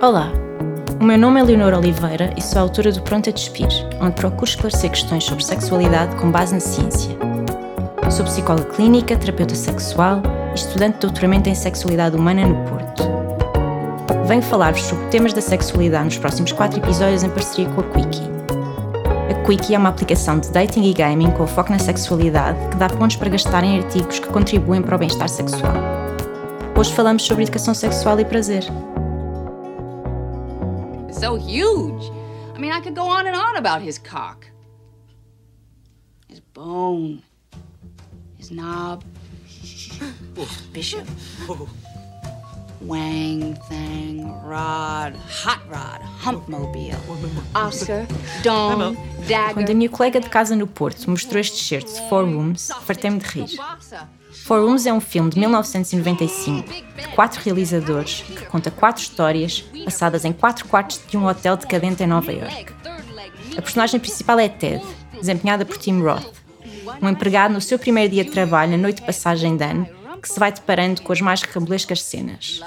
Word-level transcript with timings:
Olá, 0.00 0.30
o 1.00 1.04
meu 1.04 1.16
nome 1.16 1.40
é 1.40 1.42
Leonor 1.42 1.72
Oliveira 1.72 2.30
e 2.36 2.42
sou 2.42 2.60
autora 2.60 2.92
do 2.92 3.00
Pronto 3.00 3.30
a 3.30 3.32
Despir, 3.32 3.68
onde 4.00 4.12
procuro 4.12 4.44
esclarecer 4.44 4.90
questões 4.90 5.24
sobre 5.24 5.42
sexualidade 5.42 6.14
com 6.16 6.30
base 6.30 6.52
na 6.52 6.60
ciência. 6.60 7.16
Sou 8.10 8.24
psicóloga 8.26 8.66
clínica, 8.66 9.16
terapeuta 9.16 9.54
sexual 9.54 10.22
e 10.52 10.54
estudante 10.54 10.96
de 10.96 11.00
doutoramento 11.00 11.48
em 11.48 11.54
sexualidade 11.54 12.16
humana 12.16 12.46
no 12.46 12.54
Porto. 12.68 13.02
Venho 14.26 14.42
falar-vos 14.42 14.82
sobre 14.82 15.06
temas 15.06 15.32
da 15.32 15.40
sexualidade 15.40 16.04
nos 16.04 16.18
próximos 16.18 16.52
quatro 16.52 16.78
episódios 16.80 17.22
em 17.22 17.30
parceria 17.30 17.70
com 17.70 17.80
a 17.80 17.84
Quickie. 17.84 18.30
A 19.30 19.46
Quickie 19.46 19.74
é 19.74 19.78
uma 19.78 19.88
aplicação 19.88 20.38
de 20.38 20.50
dating 20.50 20.84
e 20.84 20.92
gaming 20.92 21.30
com 21.30 21.46
foco 21.46 21.72
na 21.72 21.78
sexualidade 21.78 22.58
que 22.70 22.76
dá 22.76 22.88
pontos 22.88 23.16
para 23.16 23.30
gastar 23.30 23.64
em 23.64 23.78
artigos 23.78 24.18
que 24.18 24.28
contribuem 24.28 24.82
para 24.82 24.96
o 24.96 24.98
bem-estar 24.98 25.28
sexual. 25.28 25.93
Hoje 26.84 26.92
falamos 26.92 27.22
sobre 27.22 27.44
educação 27.44 27.72
sexual 27.72 28.20
e 28.20 28.26
prazer. 28.26 28.62
so 31.10 31.34
huge. 31.34 32.12
I 32.54 32.60
mean, 32.60 32.72
I 32.72 32.82
could 32.82 32.94
go 32.94 33.06
on 33.06 33.26
and 33.26 33.34
on 33.34 33.56
about 33.56 33.82
his 33.82 33.96
cock. 33.98 34.46
His 36.28 36.40
bone. 36.52 37.22
His 38.38 38.50
knob. 38.50 39.02
Bishop. 40.74 41.08
Wang, 42.82 43.54
Thang, 43.66 44.30
Rod, 44.44 45.16
Hot 45.16 45.62
Rod, 45.70 46.02
Humpmobile, 46.22 46.98
Oscar, 47.54 48.06
Dome, 48.42 48.94
Dagger. 49.26 49.54
Quando 49.54 49.70
a 49.70 49.74
minha 49.74 49.88
colega 49.88 50.20
de 50.20 50.28
casa 50.28 50.54
no 50.54 50.66
Porto 50.66 51.08
mostrou 51.08 51.40
este 51.40 51.56
excerto 51.56 51.90
de 51.90 52.08
Four 52.10 52.26
Rooms, 52.26 52.70
fartei-me 52.84 53.20
de 53.20 53.24
rir. 53.24 53.58
Four 54.44 54.60
Rooms 54.60 54.84
é 54.84 54.92
um 54.92 55.00
filme 55.00 55.30
de 55.30 55.38
1995 55.38 56.70
de 56.70 57.08
quatro 57.14 57.40
realizadores 57.42 58.20
que 58.20 58.44
conta 58.44 58.70
quatro 58.70 59.02
histórias 59.02 59.64
passadas 59.86 60.22
em 60.22 60.34
quatro 60.34 60.68
quartos 60.68 61.00
de 61.08 61.16
um 61.16 61.26
hotel 61.26 61.56
decadente 61.56 62.02
em 62.02 62.06
Nova 62.06 62.30
York. 62.30 62.66
A 63.56 63.62
personagem 63.62 63.98
principal 63.98 64.38
é 64.38 64.46
Ted, 64.46 64.84
desempenhada 65.18 65.64
por 65.64 65.78
Tim 65.78 66.02
Roth, 66.02 66.30
um 67.00 67.08
empregado 67.08 67.54
no 67.54 67.60
seu 67.62 67.78
primeiro 67.78 68.12
dia 68.12 68.22
de 68.22 68.32
trabalho 68.32 68.72
na 68.72 68.76
noite 68.76 68.96
de 68.96 69.06
passagem 69.06 69.56
de 69.56 69.64
ano 69.64 69.88
que 70.20 70.28
se 70.28 70.38
vai 70.38 70.52
deparando 70.52 71.00
com 71.00 71.12
as 71.14 71.22
mais 71.22 71.40
recabulescas 71.40 72.02
cenas. 72.02 72.60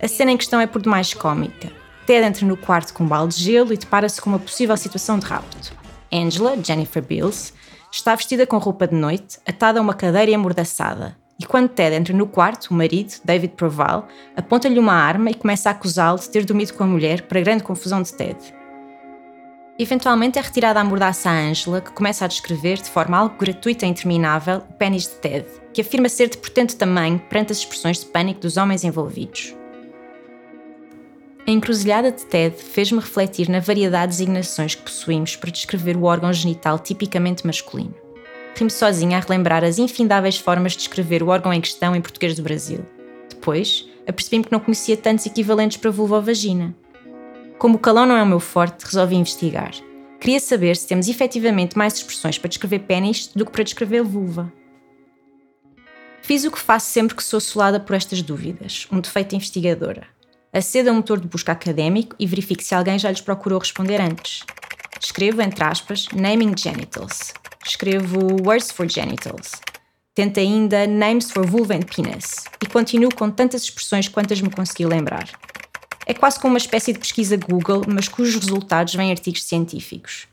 A 0.00 0.06
cena 0.06 0.30
em 0.30 0.36
questão 0.36 0.60
é 0.60 0.66
por 0.68 0.80
demais 0.80 1.12
cómica. 1.12 1.72
Ted 2.06 2.24
entra 2.24 2.46
no 2.46 2.56
quarto 2.56 2.94
com 2.94 3.02
um 3.02 3.08
balde 3.08 3.34
de 3.34 3.42
gelo 3.42 3.72
e 3.72 3.76
depara-se 3.76 4.20
com 4.20 4.30
uma 4.30 4.38
possível 4.38 4.76
situação 4.76 5.18
de 5.18 5.26
rapto. 5.26 5.72
Angela, 6.12 6.56
Jennifer 6.62 7.02
Bills, 7.02 7.52
está 7.92 8.14
vestida 8.14 8.46
com 8.46 8.58
roupa 8.58 8.86
de 8.86 8.94
noite, 8.94 9.38
atada 9.46 9.78
a 9.78 9.82
uma 9.82 9.94
cadeira 9.94 10.30
e 10.30 10.34
amordaçada. 10.34 11.16
E 11.40 11.46
quando 11.46 11.68
Ted 11.68 11.94
entra 11.94 12.14
no 12.14 12.26
quarto, 12.26 12.66
o 12.70 12.74
marido, 12.74 13.14
David 13.24 13.54
Proval, 13.54 14.08
aponta-lhe 14.36 14.78
uma 14.78 14.92
arma 14.92 15.30
e 15.30 15.34
começa 15.34 15.68
a 15.68 15.72
acusá-lo 15.72 16.18
de 16.18 16.28
ter 16.28 16.44
dormido 16.44 16.74
com 16.74 16.82
a 16.82 16.86
mulher, 16.86 17.22
para 17.22 17.40
grande 17.40 17.62
confusão 17.62 18.02
de 18.02 18.12
Ted. 18.12 18.36
Eventualmente 19.78 20.40
é 20.40 20.42
retirada 20.42 20.80
a 20.80 20.84
mordaça 20.84 21.30
a 21.30 21.32
Angela, 21.32 21.80
que 21.80 21.92
começa 21.92 22.24
a 22.24 22.28
descrever, 22.28 22.78
de 22.78 22.90
forma 22.90 23.16
algo 23.16 23.36
gratuita 23.38 23.86
e 23.86 23.88
interminável, 23.88 24.58
o 24.68 24.72
pênis 24.72 25.04
de 25.04 25.14
Ted, 25.20 25.46
que 25.72 25.80
afirma 25.80 26.08
ser 26.08 26.28
de 26.28 26.38
portento 26.38 26.76
tamanho 26.76 27.20
perante 27.30 27.52
as 27.52 27.58
expressões 27.58 28.00
de 28.00 28.06
pânico 28.06 28.40
dos 28.40 28.56
homens 28.56 28.82
envolvidos. 28.82 29.54
A 31.48 31.50
encruzilhada 31.50 32.12
de 32.12 32.26
Ted 32.26 32.54
fez-me 32.62 33.00
refletir 33.00 33.48
na 33.48 33.58
variedade 33.58 34.12
de 34.12 34.18
designações 34.18 34.74
que 34.74 34.82
possuímos 34.82 35.34
para 35.34 35.50
descrever 35.50 35.96
o 35.96 36.04
órgão 36.04 36.30
genital 36.30 36.78
tipicamente 36.78 37.46
masculino. 37.46 37.94
Rimo 38.54 38.68
sozinha 38.68 39.16
a 39.16 39.20
relembrar 39.20 39.64
as 39.64 39.78
infindáveis 39.78 40.36
formas 40.36 40.72
de 40.72 40.80
descrever 40.80 41.22
o 41.22 41.28
órgão 41.28 41.50
em 41.50 41.62
questão 41.62 41.96
em 41.96 42.02
português 42.02 42.36
do 42.36 42.42
Brasil. 42.42 42.84
Depois, 43.30 43.88
apercebi-me 44.06 44.44
que 44.44 44.52
não 44.52 44.60
conhecia 44.60 44.94
tantos 44.94 45.24
equivalentes 45.24 45.78
para 45.78 45.90
vulva 45.90 46.16
ou 46.16 46.22
vagina. 46.22 46.76
Como 47.58 47.76
o 47.76 47.80
calão 47.80 48.04
não 48.04 48.18
é 48.18 48.22
o 48.22 48.26
meu 48.26 48.40
forte, 48.40 48.84
resolvi 48.84 49.16
investigar. 49.16 49.72
Queria 50.20 50.40
saber 50.40 50.76
se 50.76 50.86
temos 50.86 51.08
efetivamente 51.08 51.78
mais 51.78 51.94
expressões 51.94 52.36
para 52.36 52.48
descrever 52.48 52.80
pênis 52.80 53.28
do 53.34 53.46
que 53.46 53.52
para 53.52 53.64
descrever 53.64 54.02
vulva. 54.02 54.52
Fiz 56.20 56.44
o 56.44 56.50
que 56.50 56.58
faço 56.58 56.92
sempre 56.92 57.16
que 57.16 57.24
sou 57.24 57.38
assolada 57.38 57.80
por 57.80 57.96
estas 57.96 58.20
dúvidas, 58.20 58.86
um 58.92 59.00
defeito 59.00 59.34
investigadora. 59.34 60.17
Aceda 60.52 60.90
a 60.90 60.92
um 60.92 60.96
motor 60.96 61.20
de 61.20 61.28
busca 61.28 61.52
académico 61.52 62.16
e 62.18 62.26
verifique 62.26 62.64
se 62.64 62.74
alguém 62.74 62.98
já 62.98 63.10
lhes 63.10 63.20
procurou 63.20 63.58
responder 63.58 64.00
antes. 64.00 64.44
Escrevo, 65.00 65.42
entre 65.42 65.62
aspas, 65.62 66.08
naming 66.14 66.54
genitals. 66.56 67.32
Escrevo 67.64 68.18
words 68.44 68.70
for 68.70 68.88
genitals. 68.88 69.52
Tento 70.14 70.40
ainda 70.40 70.86
names 70.86 71.30
for 71.30 71.46
vulva 71.46 71.74
and 71.74 71.82
penis. 71.82 72.44
E 72.62 72.66
continuo 72.66 73.14
com 73.14 73.30
tantas 73.30 73.62
expressões 73.62 74.08
quantas 74.08 74.40
me 74.40 74.50
consegui 74.50 74.86
lembrar. 74.86 75.28
É 76.06 76.14
quase 76.14 76.40
como 76.40 76.54
uma 76.54 76.58
espécie 76.58 76.92
de 76.92 76.98
pesquisa 76.98 77.36
Google, 77.36 77.82
mas 77.86 78.08
cujos 78.08 78.42
resultados 78.42 78.94
vêm 78.94 79.10
artigos 79.10 79.44
científicos. 79.44 80.26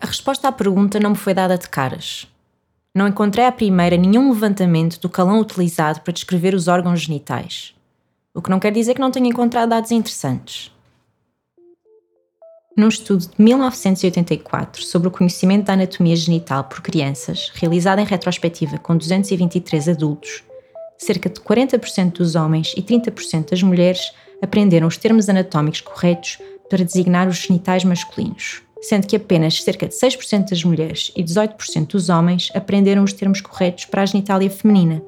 A 0.00 0.06
resposta 0.06 0.48
à 0.48 0.52
pergunta 0.52 1.00
não 1.00 1.10
me 1.10 1.16
foi 1.16 1.32
dada 1.32 1.56
de 1.56 1.68
caras. 1.68 2.28
Não 2.94 3.08
encontrei 3.08 3.46
à 3.46 3.50
primeira 3.50 3.96
nenhum 3.96 4.30
levantamento 4.30 5.00
do 5.00 5.08
calão 5.08 5.40
utilizado 5.40 6.00
para 6.02 6.12
descrever 6.12 6.54
os 6.54 6.68
órgãos 6.68 7.00
genitais. 7.00 7.74
O 8.34 8.42
que 8.42 8.50
não 8.50 8.58
quer 8.58 8.72
dizer 8.72 8.94
que 8.94 9.00
não 9.00 9.12
tenha 9.12 9.28
encontrado 9.28 9.68
dados 9.68 9.92
interessantes. 9.92 10.72
Num 12.76 12.88
estudo 12.88 13.28
de 13.28 13.40
1984 13.40 14.82
sobre 14.82 15.06
o 15.06 15.10
conhecimento 15.10 15.66
da 15.66 15.74
anatomia 15.74 16.16
genital 16.16 16.64
por 16.64 16.82
crianças, 16.82 17.52
realizado 17.54 18.00
em 18.00 18.04
retrospectiva 18.04 18.76
com 18.78 18.96
223 18.96 19.90
adultos, 19.90 20.42
cerca 20.98 21.30
de 21.30 21.40
40% 21.40 22.14
dos 22.14 22.34
homens 22.34 22.74
e 22.76 22.82
30% 22.82 23.50
das 23.50 23.62
mulheres 23.62 24.12
aprenderam 24.42 24.88
os 24.88 24.96
termos 24.96 25.28
anatómicos 25.28 25.80
corretos 25.80 26.38
para 26.68 26.84
designar 26.84 27.28
os 27.28 27.36
genitais 27.36 27.84
masculinos, 27.84 28.62
sendo 28.82 29.06
que 29.06 29.14
apenas 29.14 29.62
cerca 29.62 29.86
de 29.86 29.94
6% 29.94 30.50
das 30.50 30.64
mulheres 30.64 31.12
e 31.14 31.22
18% 31.22 31.86
dos 31.86 32.08
homens 32.08 32.48
aprenderam 32.52 33.04
os 33.04 33.12
termos 33.12 33.40
corretos 33.40 33.84
para 33.84 34.02
a 34.02 34.06
genitália 34.06 34.50
feminina. 34.50 35.00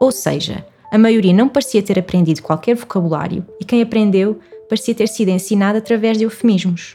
Ou 0.00 0.12
seja, 0.12 0.64
a 0.90 0.98
maioria 0.98 1.32
não 1.32 1.48
parecia 1.48 1.82
ter 1.82 1.98
aprendido 1.98 2.42
qualquer 2.42 2.74
vocabulário 2.74 3.46
e 3.60 3.64
quem 3.64 3.82
aprendeu 3.82 4.40
parecia 4.68 4.94
ter 4.94 5.08
sido 5.08 5.28
ensinado 5.28 5.78
através 5.78 6.16
de 6.16 6.24
eufemismos. 6.24 6.94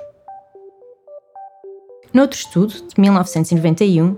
Noutro 2.14 2.38
estudo, 2.38 2.74
de 2.74 3.00
1991, 3.00 4.18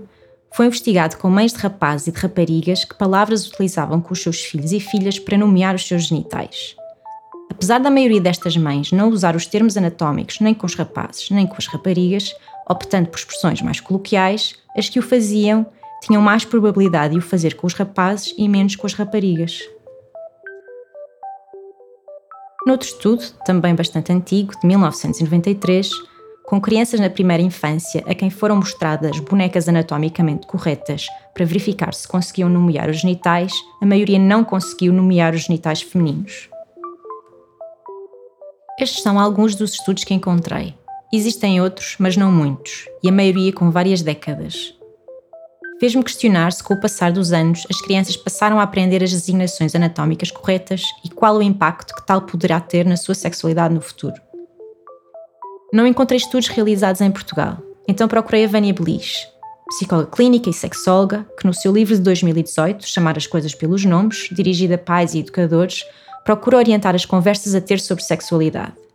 foi 0.54 0.66
investigado 0.66 1.16
com 1.18 1.28
mães 1.28 1.52
de 1.52 1.58
rapazes 1.58 2.06
e 2.06 2.12
de 2.12 2.18
raparigas 2.18 2.84
que 2.84 2.94
palavras 2.94 3.46
utilizavam 3.46 4.00
com 4.00 4.12
os 4.12 4.22
seus 4.22 4.40
filhos 4.42 4.72
e 4.72 4.80
filhas 4.80 5.18
para 5.18 5.36
nomear 5.36 5.74
os 5.74 5.86
seus 5.86 6.04
genitais. 6.04 6.76
Apesar 7.50 7.78
da 7.78 7.90
maioria 7.90 8.20
destas 8.20 8.56
mães 8.56 8.92
não 8.92 9.08
usar 9.08 9.36
os 9.36 9.46
termos 9.46 9.76
anatómicos 9.76 10.40
nem 10.40 10.54
com 10.54 10.66
os 10.66 10.74
rapazes 10.74 11.30
nem 11.30 11.46
com 11.46 11.56
as 11.58 11.66
raparigas, 11.66 12.34
optando 12.68 13.08
por 13.08 13.18
expressões 13.18 13.62
mais 13.62 13.80
coloquiais, 13.80 14.54
as 14.76 14.88
que 14.88 14.98
o 14.98 15.02
faziam 15.02 15.66
tinham 16.06 16.22
mais 16.22 16.44
probabilidade 16.44 17.14
de 17.14 17.18
o 17.18 17.22
fazer 17.22 17.54
com 17.54 17.66
os 17.66 17.74
rapazes 17.74 18.32
e 18.38 18.48
menos 18.48 18.76
com 18.76 18.86
as 18.86 18.94
raparigas. 18.94 19.60
Noutro 22.64 22.88
estudo, 22.88 23.24
também 23.44 23.74
bastante 23.74 24.12
antigo, 24.12 24.52
de 24.60 24.66
1993, 24.66 25.90
com 26.44 26.60
crianças 26.60 27.00
na 27.00 27.10
primeira 27.10 27.42
infância 27.42 28.04
a 28.06 28.14
quem 28.14 28.30
foram 28.30 28.56
mostradas 28.56 29.18
bonecas 29.18 29.68
anatomicamente 29.68 30.46
corretas 30.46 31.06
para 31.34 31.44
verificar 31.44 31.92
se 31.92 32.06
conseguiam 32.06 32.48
nomear 32.48 32.88
os 32.88 33.00
genitais, 33.00 33.52
a 33.82 33.86
maioria 33.86 34.18
não 34.18 34.44
conseguiu 34.44 34.92
nomear 34.92 35.34
os 35.34 35.42
genitais 35.42 35.82
femininos. 35.82 36.48
Estes 38.78 39.02
são 39.02 39.18
alguns 39.18 39.56
dos 39.56 39.72
estudos 39.72 40.04
que 40.04 40.14
encontrei. 40.14 40.74
Existem 41.12 41.60
outros, 41.60 41.96
mas 41.98 42.16
não 42.16 42.30
muitos, 42.30 42.86
e 43.02 43.08
a 43.08 43.12
maioria 43.12 43.52
com 43.52 43.70
várias 43.70 44.02
décadas. 44.02 44.75
Fez-me 45.78 46.02
questionar 46.02 46.52
se, 46.52 46.62
com 46.62 46.72
o 46.72 46.80
passar 46.80 47.12
dos 47.12 47.32
anos, 47.32 47.66
as 47.70 47.80
crianças 47.82 48.16
passaram 48.16 48.58
a 48.58 48.62
aprender 48.62 49.04
as 49.04 49.10
designações 49.10 49.74
anatómicas 49.74 50.30
corretas 50.30 50.82
e 51.04 51.10
qual 51.10 51.36
o 51.36 51.42
impacto 51.42 51.94
que 51.94 52.06
tal 52.06 52.22
poderá 52.22 52.58
ter 52.60 52.86
na 52.86 52.96
sua 52.96 53.14
sexualidade 53.14 53.74
no 53.74 53.82
futuro. 53.82 54.14
Não 55.70 55.86
encontrei 55.86 56.16
estudos 56.16 56.48
realizados 56.48 57.02
em 57.02 57.10
Portugal, 57.10 57.58
então 57.86 58.08
procurei 58.08 58.46
a 58.46 58.48
Vânia 58.48 58.72
Belis, 58.72 59.28
psicóloga 59.68 60.10
clínica 60.10 60.48
e 60.48 60.54
sexóloga, 60.54 61.26
que 61.38 61.46
no 61.46 61.52
seu 61.52 61.72
livro 61.72 61.94
de 61.94 62.00
2018, 62.00 62.86
Chamar 62.86 63.18
as 63.18 63.26
Coisas 63.26 63.54
pelos 63.54 63.84
Nomes, 63.84 64.28
dirigido 64.32 64.74
a 64.74 64.78
pais 64.78 65.12
e 65.12 65.18
educadores, 65.18 65.84
procura 66.24 66.56
orientar 66.56 66.94
as 66.94 67.04
conversas 67.04 67.54
a 67.54 67.60
ter 67.60 67.80
sobre 67.80 68.02
sexualidade. 68.02 68.85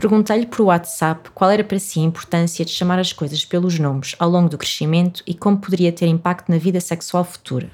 Perguntei-lhe 0.00 0.46
por 0.46 0.60
WhatsApp 0.60 1.28
qual 1.34 1.50
era 1.50 1.64
para 1.64 1.76
si 1.80 1.98
a 1.98 2.04
importância 2.04 2.64
de 2.64 2.70
chamar 2.70 3.00
as 3.00 3.12
coisas 3.12 3.44
pelos 3.44 3.80
nomes 3.80 4.14
ao 4.20 4.30
longo 4.30 4.48
do 4.48 4.56
crescimento 4.56 5.24
e 5.26 5.34
como 5.34 5.58
poderia 5.58 5.90
ter 5.90 6.06
impacto 6.06 6.48
na 6.52 6.56
vida 6.56 6.80
sexual 6.80 7.24
futura. 7.24 7.68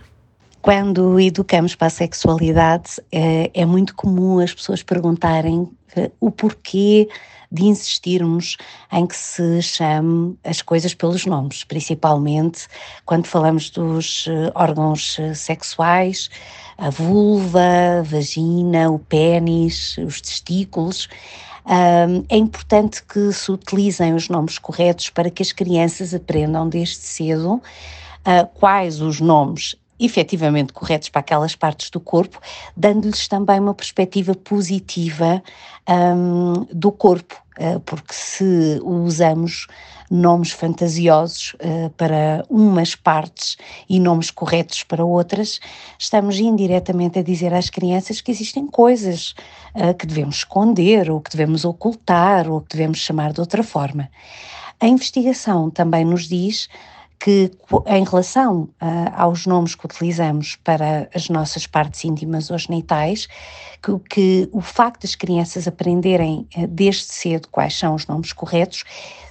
Quando 0.63 1.21
educamos 1.21 1.75
para 1.75 1.89
a 1.89 1.91
sexualidade, 1.91 2.93
é, 3.13 3.51
é 3.53 3.67
muito 3.67 3.95
comum 3.95 4.39
as 4.39 4.55
pessoas 4.55 4.83
perguntarem 4.83 5.71
eh, 5.95 6.11
o 6.19 6.31
porquê 6.31 7.11
de 7.53 7.65
insistirmos 7.67 8.57
em 8.91 9.07
que 9.07 9.15
se 9.15 9.61
chame 9.61 10.39
as 10.43 10.63
coisas 10.63 10.95
pelos 10.95 11.27
nomes, 11.27 11.63
principalmente 11.63 12.67
quando 13.05 13.27
falamos 13.27 13.69
dos 13.69 14.25
eh, 14.27 14.51
órgãos 14.55 15.19
eh, 15.19 15.35
sexuais, 15.35 16.31
a 16.79 16.89
vulva, 16.89 17.99
a 18.01 18.03
vagina, 18.03 18.91
o 18.91 18.99
pênis, 18.99 19.99
os 19.99 20.23
testículos. 20.23 21.07
É 22.29 22.37
importante 22.37 23.03
que 23.03 23.33
se 23.33 23.51
utilizem 23.51 24.15
os 24.15 24.29
nomes 24.29 24.59
corretos 24.59 25.09
para 25.09 25.31
que 25.31 25.43
as 25.43 25.53
crianças 25.53 26.13
aprendam 26.13 26.69
desde 26.69 26.97
cedo 26.97 27.55
uh, 27.55 28.47
quais 28.55 29.01
os 29.01 29.21
nomes 29.21 29.75
efetivamente 29.99 30.73
corretos 30.73 31.09
para 31.09 31.21
aquelas 31.21 31.55
partes 31.55 31.91
do 31.91 32.01
corpo, 32.01 32.41
dando-lhes 32.77 33.29
também 33.29 33.61
uma 33.61 33.75
perspectiva 33.75 34.35
positiva 34.35 35.43
um, 35.89 36.67
do 36.73 36.91
corpo, 36.91 37.41
uh, 37.59 37.81
porque 37.81 38.13
se 38.13 38.81
usamos 38.83 39.67
nomes 40.11 40.51
fantasiosos 40.51 41.55
uh, 41.55 41.91
para 41.91 42.45
umas 42.49 42.95
partes 42.95 43.57
e 43.89 43.99
nomes 43.99 44.31
corretos 44.31 44.83
para 44.83 45.05
outras, 45.05 45.61
estamos 45.99 46.39
indiretamente 46.39 47.19
a 47.19 47.23
dizer 47.23 47.53
às 47.55 47.71
crianças 47.71 48.21
que 48.21 48.31
existem 48.31 48.67
coisas 48.67 49.35
uh, 49.75 49.95
que 49.95 50.07
devemos 50.07 50.37
esconder, 50.37 51.11
ou 51.11 51.21
que 51.21 51.31
devemos 51.31 51.65
ocultar, 51.65 52.49
ou 52.51 52.61
que 52.61 52.77
devemos 52.77 52.99
chamar 52.99 53.33
de 53.33 53.41
outra 53.41 53.63
forma. 53.63 54.11
A 54.81 54.87
investigação 54.87 55.71
também 55.71 56.05
nos 56.05 56.29
diz 56.29 56.69
que, 57.19 57.51
em 57.87 58.05
relação 58.05 58.63
uh, 58.63 59.11
aos 59.17 59.47
nomes 59.47 59.75
que 59.75 59.87
utilizamos 59.87 60.57
para 60.57 61.09
as 61.15 61.29
nossas 61.29 61.67
partes 61.67 62.05
íntimas 62.05 62.51
ou 62.51 62.59
genitais, 62.59 63.27
que, 63.83 63.99
que 64.11 64.49
o 64.53 64.61
facto 64.61 65.03
das 65.03 65.15
crianças 65.15 65.67
aprenderem 65.67 66.47
uh, 66.57 66.67
desde 66.67 67.05
cedo 67.05 67.49
quais 67.49 67.79
são 67.79 67.95
os 67.95 68.07
nomes 68.07 68.33
corretos 68.33 68.85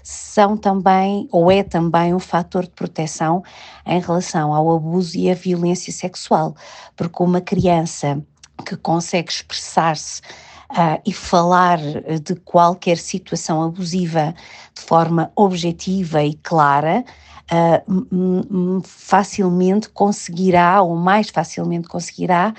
são 0.04 0.58
também, 0.58 1.28
ou 1.32 1.52
é 1.52 1.64
também, 1.64 2.14
um 2.14 2.20
fator 2.20 2.64
de 2.64 2.72
proteção 2.72 3.44
em 3.86 4.02
relação 4.02 4.54
ao 4.54 4.76
abuso 4.76 5.18
e 5.18 5.30
à 5.30 5.34
violência 5.34 5.94
sexual, 5.94 6.56
porque 6.96 7.24
uma 7.24 7.42
criança 7.42 8.22
que 8.66 8.76
consegue 8.76 9.32
expressar-se 9.32 10.22
Uh, 10.72 10.98
e 11.06 11.14
falar 11.14 11.78
de 11.78 12.34
qualquer 12.34 12.98
situação 12.98 13.62
abusiva 13.62 14.34
de 14.74 14.82
forma 14.82 15.32
objetiva 15.36 16.24
e 16.24 16.34
clara, 16.34 17.06
uh, 17.52 18.82
facilmente 18.84 19.90
conseguirá, 19.90 20.82
ou 20.82 20.96
mais 20.96 21.30
facilmente 21.30 21.88
conseguirá, 21.88 22.54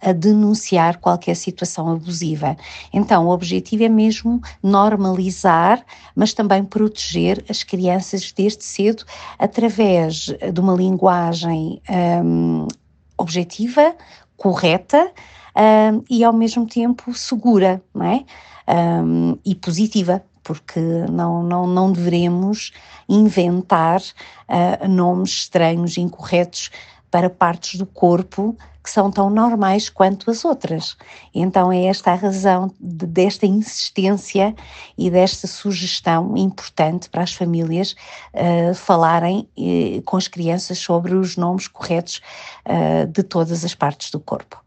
a 0.00 0.12
denunciar 0.12 0.98
qualquer 0.98 1.34
situação 1.34 1.90
abusiva. 1.90 2.56
Então, 2.92 3.26
o 3.26 3.30
objetivo 3.30 3.84
é 3.84 3.88
mesmo 3.88 4.40
normalizar, 4.62 5.82
mas 6.14 6.34
também 6.34 6.62
proteger 6.62 7.42
as 7.48 7.62
crianças 7.62 8.30
desde 8.30 8.64
cedo 8.64 9.04
através 9.38 10.26
de 10.26 10.60
uma 10.60 10.74
linguagem 10.74 11.80
um, 12.22 12.68
objetiva, 13.16 13.94
correta 14.36 15.10
um, 15.56 16.04
e 16.10 16.22
ao 16.22 16.32
mesmo 16.32 16.66
tempo 16.66 17.14
segura, 17.14 17.82
não 17.94 18.06
é? 18.06 18.24
Um, 18.66 19.38
e 19.44 19.54
positiva, 19.54 20.22
porque 20.44 20.80
não, 21.10 21.42
não, 21.42 21.66
não 21.66 21.90
devemos 21.90 22.72
inventar 23.08 24.00
uh, 24.00 24.86
nomes 24.86 25.30
estranhos, 25.30 25.98
incorretos 25.98 26.70
para 27.10 27.28
partes 27.28 27.78
do 27.78 27.86
corpo 27.86 28.56
que 28.84 28.90
são 28.90 29.10
tão 29.10 29.30
normais 29.30 29.88
quanto 29.88 30.30
as 30.30 30.44
outras. 30.44 30.94
Então 31.34 31.72
é 31.72 31.86
esta 31.86 32.12
a 32.12 32.14
razão 32.14 32.70
de, 32.78 33.06
desta 33.06 33.46
insistência 33.46 34.54
e 34.96 35.10
desta 35.10 35.46
sugestão 35.46 36.36
importante 36.36 37.08
para 37.08 37.22
as 37.22 37.32
famílias 37.32 37.96
uh, 38.34 38.74
falarem 38.74 39.48
uh, 39.56 40.02
com 40.02 40.18
as 40.18 40.28
crianças 40.28 40.78
sobre 40.78 41.14
os 41.14 41.34
nomes 41.34 41.66
corretos 41.66 42.20
uh, 42.66 43.06
de 43.06 43.22
todas 43.22 43.64
as 43.64 43.74
partes 43.74 44.10
do 44.10 44.20
corpo. 44.20 44.62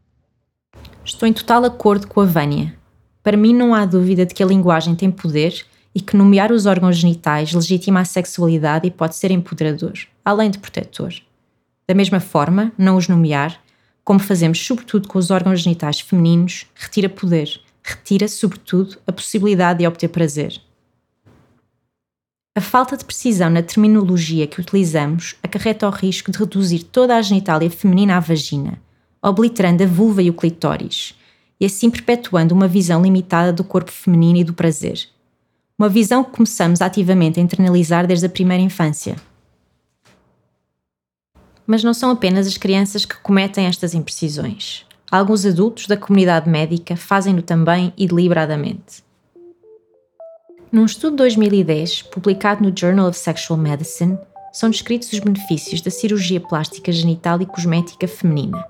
Estou 1.06 1.30
em 1.30 1.34
total 1.34 1.64
acordo 1.64 2.08
com 2.08 2.22
a 2.22 2.26
Vânia. 2.26 2.76
Para 3.28 3.36
mim, 3.36 3.54
não 3.54 3.76
há 3.76 3.84
dúvida 3.84 4.26
de 4.26 4.34
que 4.34 4.42
a 4.42 4.46
linguagem 4.46 4.96
tem 4.96 5.12
poder 5.12 5.66
e 5.94 6.00
que 6.00 6.16
nomear 6.16 6.50
os 6.50 6.66
órgãos 6.66 6.96
genitais 6.96 7.52
legitima 7.52 8.00
a 8.00 8.06
sexualidade 8.06 8.88
e 8.88 8.90
pode 8.90 9.18
ser 9.18 9.32
empoderador, 9.32 10.00
além 10.24 10.50
de 10.50 10.58
protetor. 10.60 11.14
Da 11.86 11.94
mesma 11.94 12.22
forma, 12.22 12.72
não 12.78 12.96
os 12.96 13.10
nomear, 13.10 13.62
como 14.02 14.18
fazemos 14.18 14.66
sobretudo 14.66 15.10
com 15.10 15.20
os 15.20 15.30
órgãos 15.30 15.60
genitais 15.60 16.00
femininos, 16.00 16.68
retira 16.74 17.10
poder, 17.10 17.60
retira, 17.84 18.30
sobretudo, 18.30 18.98
a 19.06 19.12
possibilidade 19.12 19.80
de 19.80 19.88
obter 19.88 20.08
prazer. 20.08 20.62
A 22.58 22.62
falta 22.62 22.96
de 22.96 23.04
precisão 23.04 23.50
na 23.50 23.62
terminologia 23.62 24.48
que 24.48 24.62
utilizamos 24.62 25.36
acarreta 25.44 25.86
o 25.86 25.92
risco 25.92 26.32
de 26.32 26.38
reduzir 26.38 26.84
toda 26.84 27.18
a 27.18 27.22
genitália 27.22 27.70
feminina 27.70 28.16
à 28.16 28.22
vagina, 28.22 28.82
obliterando 29.22 29.84
a 29.84 29.86
vulva 29.86 30.22
e 30.22 30.30
o 30.30 30.34
clitóris, 30.34 31.17
e 31.60 31.66
assim 31.66 31.90
perpetuando 31.90 32.54
uma 32.54 32.68
visão 32.68 33.02
limitada 33.02 33.52
do 33.52 33.64
corpo 33.64 33.92
feminino 33.92 34.40
e 34.40 34.44
do 34.44 34.54
prazer. 34.54 35.08
Uma 35.78 35.90
visão 35.90 36.24
que 36.24 36.32
começamos 36.32 36.82
ativamente 36.82 37.40
a 37.40 37.44
internalizar 37.44 38.08
desde 38.08 38.26
a 38.26 38.30
primeira 38.30 38.64
infância. 38.64 39.16
Mas 41.66 41.84
não 41.84 41.94
são 41.94 42.12
apenas 42.12 42.48
as 42.48 42.58
crianças 42.58 43.06
que 43.06 43.18
cometem 43.18 43.66
estas 43.66 43.94
imprecisões. 43.94 44.86
Alguns 45.12 45.46
adultos 45.46 45.88
da 45.88 45.98
comunidade 45.98 46.50
médica 46.50 46.96
fazem-no 46.96 47.42
também 47.42 47.94
e 47.98 48.08
deliberadamente. 48.08 49.04
Num 50.72 50.86
estudo 50.86 51.12
de 51.12 51.18
2010, 51.18 52.04
publicado 52.04 52.64
no 52.64 52.76
Journal 52.78 53.08
of 53.08 53.18
Sexual 53.18 53.60
Medicine, 53.60 54.18
são 54.52 54.70
descritos 54.70 55.14
os 55.14 55.20
benefícios 55.20 55.82
da 55.82 55.92
cirurgia 55.92 56.42
plástica 56.42 56.92
genital 56.92 57.42
e 57.42 57.46
cosmética 57.46 58.08
feminina 58.08 58.66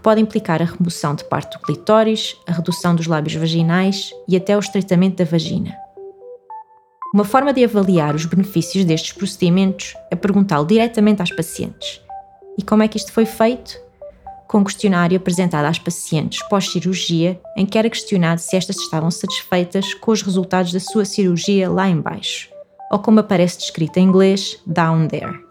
pode 0.00 0.20
implicar 0.20 0.60
a 0.62 0.64
remoção 0.64 1.14
de 1.14 1.24
parte 1.24 1.56
do 1.56 1.62
clitóris, 1.62 2.36
a 2.46 2.52
redução 2.52 2.94
dos 2.94 3.06
lábios 3.06 3.34
vaginais 3.34 4.10
e 4.28 4.36
até 4.36 4.56
o 4.56 4.60
estreitamento 4.60 5.16
da 5.16 5.24
vagina. 5.24 5.76
Uma 7.14 7.24
forma 7.24 7.52
de 7.52 7.62
avaliar 7.62 8.14
os 8.14 8.24
benefícios 8.24 8.86
destes 8.86 9.12
procedimentos 9.12 9.94
é 10.10 10.16
perguntá-lo 10.16 10.66
diretamente 10.66 11.20
às 11.20 11.30
pacientes. 11.30 12.00
E 12.56 12.62
como 12.62 12.82
é 12.82 12.88
que 12.88 12.96
isto 12.96 13.12
foi 13.12 13.26
feito? 13.26 13.78
Com 14.48 14.58
um 14.58 14.64
questionário 14.64 15.18
apresentado 15.18 15.66
às 15.66 15.78
pacientes 15.78 16.42
pós-cirurgia, 16.48 17.38
em 17.54 17.66
que 17.66 17.76
era 17.76 17.90
questionado 17.90 18.40
se 18.40 18.56
estas 18.56 18.76
estavam 18.76 19.10
satisfeitas 19.10 19.92
com 19.94 20.10
os 20.10 20.22
resultados 20.22 20.72
da 20.72 20.80
sua 20.80 21.04
cirurgia 21.04 21.70
lá 21.70 21.86
embaixo, 21.88 22.48
ou 22.90 22.98
como 22.98 23.20
aparece 23.20 23.58
descrito 23.58 23.98
em 23.98 24.04
inglês, 24.04 24.58
down 24.66 25.06
there. 25.06 25.41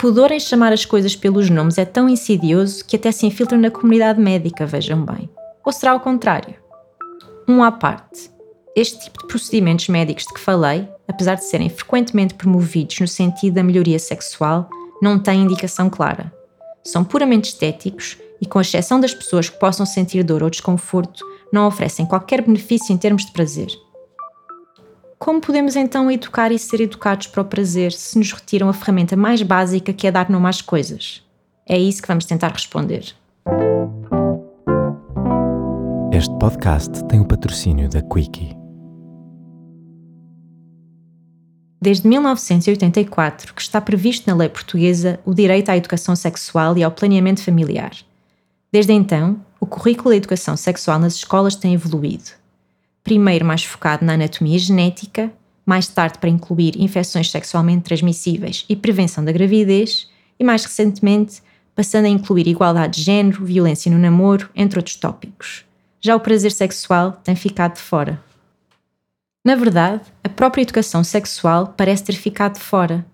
Pudor 0.00 0.32
em 0.32 0.40
chamar 0.40 0.72
as 0.72 0.86
coisas 0.86 1.14
pelos 1.14 1.50
nomes 1.50 1.76
é 1.76 1.84
tão 1.84 2.08
insidioso 2.08 2.82
que 2.86 2.96
até 2.96 3.12
se 3.12 3.26
infiltra 3.26 3.58
na 3.58 3.70
comunidade 3.70 4.18
médica, 4.18 4.64
vejam 4.64 5.04
bem. 5.04 5.28
Ou 5.62 5.70
será 5.70 5.94
o 5.94 6.00
contrário? 6.00 6.54
Um 7.46 7.62
à 7.62 7.70
parte. 7.70 8.30
Este 8.74 8.98
tipo 8.98 9.20
de 9.20 9.26
procedimentos 9.26 9.88
médicos 9.88 10.24
de 10.24 10.32
que 10.32 10.40
falei, 10.40 10.88
apesar 11.06 11.34
de 11.34 11.44
serem 11.44 11.68
frequentemente 11.68 12.32
promovidos 12.32 12.98
no 12.98 13.06
sentido 13.06 13.56
da 13.56 13.62
melhoria 13.62 13.98
sexual, 13.98 14.70
não 15.02 15.18
têm 15.18 15.42
indicação 15.42 15.90
clara. 15.90 16.32
São 16.82 17.04
puramente 17.04 17.50
estéticos 17.50 18.16
e, 18.40 18.46
com 18.46 18.58
exceção 18.58 18.98
das 18.98 19.12
pessoas 19.12 19.50
que 19.50 19.60
possam 19.60 19.84
sentir 19.84 20.24
dor 20.24 20.42
ou 20.42 20.48
desconforto, 20.48 21.22
não 21.52 21.66
oferecem 21.66 22.06
qualquer 22.06 22.40
benefício 22.40 22.90
em 22.90 22.96
termos 22.96 23.26
de 23.26 23.32
prazer. 23.32 23.68
Como 25.22 25.38
podemos 25.38 25.76
então 25.76 26.10
educar 26.10 26.50
e 26.50 26.58
ser 26.58 26.80
educados 26.80 27.26
para 27.26 27.42
o 27.42 27.44
prazer 27.44 27.92
se 27.92 28.18
nos 28.18 28.32
retiram 28.32 28.70
a 28.70 28.72
ferramenta 28.72 29.14
mais 29.14 29.42
básica 29.42 29.92
que 29.92 30.06
é 30.06 30.10
dar 30.10 30.30
nome 30.30 30.48
às 30.48 30.62
coisas? 30.62 31.22
É 31.68 31.78
isso 31.78 32.00
que 32.00 32.08
vamos 32.08 32.24
tentar 32.24 32.48
responder. 32.48 33.14
Este 36.10 36.34
podcast 36.38 37.04
tem 37.04 37.20
o 37.20 37.26
patrocínio 37.26 37.86
da 37.90 38.00
Quickie. 38.00 38.56
Desde 41.82 42.08
1984 42.08 43.52
que 43.52 43.60
está 43.60 43.78
previsto 43.78 44.26
na 44.26 44.34
lei 44.34 44.48
portuguesa 44.48 45.20
o 45.26 45.34
direito 45.34 45.68
à 45.68 45.76
educação 45.76 46.16
sexual 46.16 46.78
e 46.78 46.82
ao 46.82 46.90
planeamento 46.90 47.44
familiar. 47.44 47.92
Desde 48.72 48.94
então, 48.94 49.38
o 49.60 49.66
currículo 49.66 50.12
da 50.12 50.16
educação 50.16 50.56
sexual 50.56 50.98
nas 50.98 51.16
escolas 51.16 51.56
tem 51.56 51.74
evoluído 51.74 52.39
primeiro 53.02 53.44
mais 53.44 53.64
focado 53.64 54.04
na 54.04 54.14
anatomia 54.14 54.58
genética, 54.58 55.32
mais 55.64 55.88
tarde 55.88 56.18
para 56.18 56.30
incluir 56.30 56.80
infecções 56.80 57.30
sexualmente 57.30 57.82
transmissíveis 57.82 58.64
e 58.68 58.76
prevenção 58.76 59.24
da 59.24 59.32
gravidez, 59.32 60.08
e 60.38 60.44
mais 60.44 60.64
recentemente 60.64 61.42
passando 61.74 62.06
a 62.06 62.08
incluir 62.08 62.46
igualdade 62.46 62.98
de 62.98 63.02
género, 63.04 63.44
violência 63.44 63.90
no 63.90 63.98
namoro, 63.98 64.50
entre 64.54 64.78
outros 64.78 64.96
tópicos. 64.96 65.64
Já 66.00 66.16
o 66.16 66.20
prazer 66.20 66.52
sexual 66.52 67.12
tem 67.12 67.36
ficado 67.36 67.74
de 67.74 67.80
fora. 67.80 68.22
Na 69.44 69.54
verdade, 69.54 70.02
a 70.22 70.28
própria 70.28 70.62
educação 70.62 71.02
sexual 71.02 71.74
parece 71.76 72.04
ter 72.04 72.12
ficado 72.14 72.54
de 72.54 72.60
fora. 72.60 73.06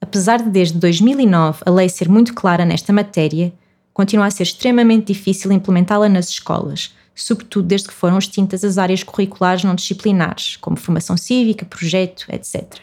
Apesar 0.00 0.42
de 0.42 0.50
desde 0.50 0.78
2009 0.78 1.60
a 1.64 1.70
lei 1.70 1.88
ser 1.88 2.08
muito 2.08 2.34
clara 2.34 2.64
nesta 2.64 2.92
matéria, 2.92 3.52
continua 3.92 4.26
a 4.26 4.30
ser 4.30 4.44
extremamente 4.44 5.12
difícil 5.12 5.52
implementá-la 5.52 6.08
nas 6.08 6.28
escolas, 6.28 6.94
sobretudo 7.14 7.66
desde 7.66 7.88
que 7.88 7.94
foram 7.94 8.18
extintas 8.18 8.64
as 8.64 8.78
áreas 8.78 9.02
curriculares 9.02 9.64
não 9.64 9.74
disciplinares, 9.74 10.56
como 10.56 10.76
formação 10.76 11.16
cívica, 11.16 11.64
projeto, 11.64 12.26
etc. 12.28 12.80